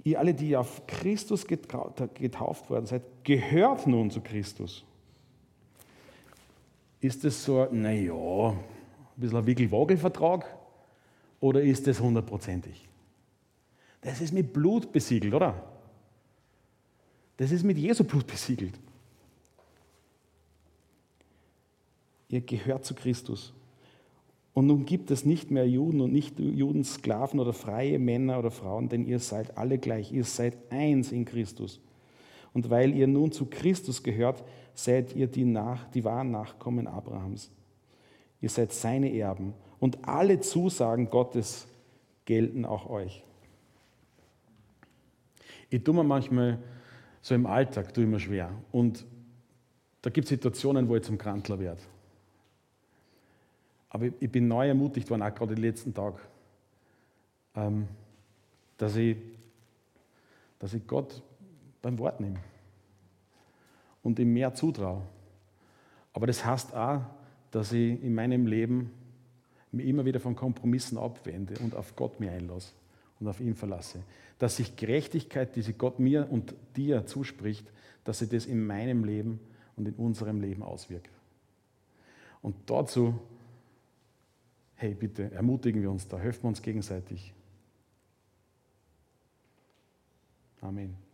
Ihr 0.03 0.19
alle, 0.19 0.33
die 0.33 0.57
auf 0.57 0.85
Christus 0.87 1.45
getauft 1.45 2.69
worden 2.69 2.87
seid, 2.87 3.03
gehört 3.23 3.85
nun 3.85 4.09
zu 4.09 4.21
Christus. 4.21 4.83
Ist 6.99 7.23
das 7.23 7.43
so, 7.43 7.67
naja, 7.71 8.49
ein 8.49 8.57
bisschen 9.17 9.37
ein 9.37 9.45
Wickel-Wagel-Vertrag 9.45 10.45
oder 11.39 11.61
ist 11.61 11.85
das 11.85 11.99
hundertprozentig? 11.99 12.87
Das 14.01 14.21
ist 14.21 14.33
mit 14.33 14.51
Blut 14.51 14.91
besiegelt, 14.91 15.35
oder? 15.35 15.74
Das 17.37 17.51
ist 17.51 17.63
mit 17.63 17.77
Jesu 17.77 18.03
Blut 18.03 18.27
besiegelt. 18.27 18.73
Ihr 22.29 22.41
gehört 22.41 22.85
zu 22.85 22.95
Christus. 22.95 23.53
Und 24.53 24.67
nun 24.67 24.85
gibt 24.85 25.11
es 25.11 25.25
nicht 25.25 25.51
mehr 25.51 25.67
Juden 25.67 25.99
und 25.99 26.13
nicht 26.13 26.39
Juden, 26.39 26.85
Sklaven 26.85 27.41
oder 27.41 27.51
freie 27.51 27.99
Männer 27.99 28.39
oder 28.39 28.51
Frauen, 28.51 28.87
denn 28.87 29.05
ihr 29.05 29.19
seid 29.19 29.57
alle 29.57 29.77
gleich. 29.77 30.13
Ihr 30.13 30.23
seid 30.23 30.57
eins 30.71 31.11
in 31.11 31.25
Christus. 31.25 31.81
Und 32.53 32.69
weil 32.69 32.95
ihr 32.95 33.05
nun 33.05 33.33
zu 33.33 33.47
Christus 33.47 34.01
gehört, 34.01 34.43
seid 34.73 35.13
ihr 35.13 35.27
die, 35.27 35.43
nach, 35.43 35.89
die 35.91 36.05
wahren 36.05 36.31
Nachkommen 36.31 36.87
Abrahams. 36.87 37.51
Ihr 38.39 38.49
seid 38.49 38.71
seine 38.71 39.13
Erben. 39.13 39.53
Und 39.81 40.07
alle 40.07 40.39
Zusagen 40.39 41.09
Gottes 41.09 41.67
gelten 42.23 42.63
auch 42.63 42.89
euch. 42.89 43.23
Ich 45.69 45.83
tue 45.83 45.93
mir 45.93 46.05
manchmal 46.05 46.59
so 47.25 47.33
im 47.33 47.47
Alltag 47.47 47.91
tue 47.91 48.03
ich 48.03 48.09
mir 48.09 48.19
schwer. 48.19 48.51
Und 48.71 49.03
da 50.03 50.11
gibt 50.11 50.25
es 50.25 50.29
Situationen, 50.29 50.87
wo 50.87 50.95
ich 50.95 51.01
zum 51.01 51.17
Krantler 51.17 51.57
werde. 51.57 51.81
Aber 53.89 54.05
ich, 54.05 54.31
bin 54.31 54.47
neu 54.47 54.67
ermutigt 54.67 55.09
worden, 55.09 55.23
auch 55.23 55.33
gerade 55.33 55.55
den 55.55 55.63
letzten 55.63 55.91
Tag, 55.91 56.13
ähm, 57.55 57.87
dass, 58.77 58.95
ich, 58.95 59.17
dass 60.59 60.75
ich 60.75 60.85
Gott 60.85 61.23
beim 61.81 61.97
Wort 61.97 62.19
nehme 62.19 62.37
und 64.03 64.19
ihm 64.19 64.31
mehr 64.31 64.53
zutraue. 64.53 65.01
Aber 66.13 66.27
das 66.27 66.45
heißt 66.45 66.75
auch, 66.75 67.01
dass 67.49 67.71
ich 67.71 68.03
in 68.03 68.13
meinem 68.13 68.45
Leben 68.45 68.91
mich 69.71 69.87
immer 69.87 70.05
wieder 70.05 70.19
von 70.19 70.35
Kompromissen 70.35 70.99
abwende 70.99 71.55
und 71.63 71.73
auf 71.73 71.95
Gott 71.95 72.19
mir 72.19 72.31
einlasse 72.31 72.71
und 73.19 73.27
auf 73.27 73.39
ihn 73.39 73.55
verlasse. 73.55 74.03
Dass 74.39 74.57
sich 74.57 74.75
Gerechtigkeit, 74.75 75.55
die 75.55 75.61
sie 75.61 75.73
Gott 75.73 75.99
mir 75.99 76.27
und 76.29 76.53
dir 76.75 77.05
zuspricht, 77.05 77.71
dass 78.03 78.19
sie 78.19 78.27
das 78.27 78.45
in 78.45 78.65
meinem 78.65 79.03
Leben 79.03 79.39
und 79.75 79.87
in 79.87 79.93
unserem 79.95 80.41
Leben 80.41 80.63
auswirkt. 80.63 81.09
Und 82.41 82.55
dazu, 82.67 83.19
hey, 84.75 84.93
bitte 84.93 85.31
ermutigen 85.31 85.81
wir 85.81 85.89
uns 85.89 86.07
da, 86.07 86.19
helfen 86.19 86.43
wir 86.43 86.49
uns 86.49 86.61
gegenseitig. 86.61 87.33
Amen. 90.61 91.04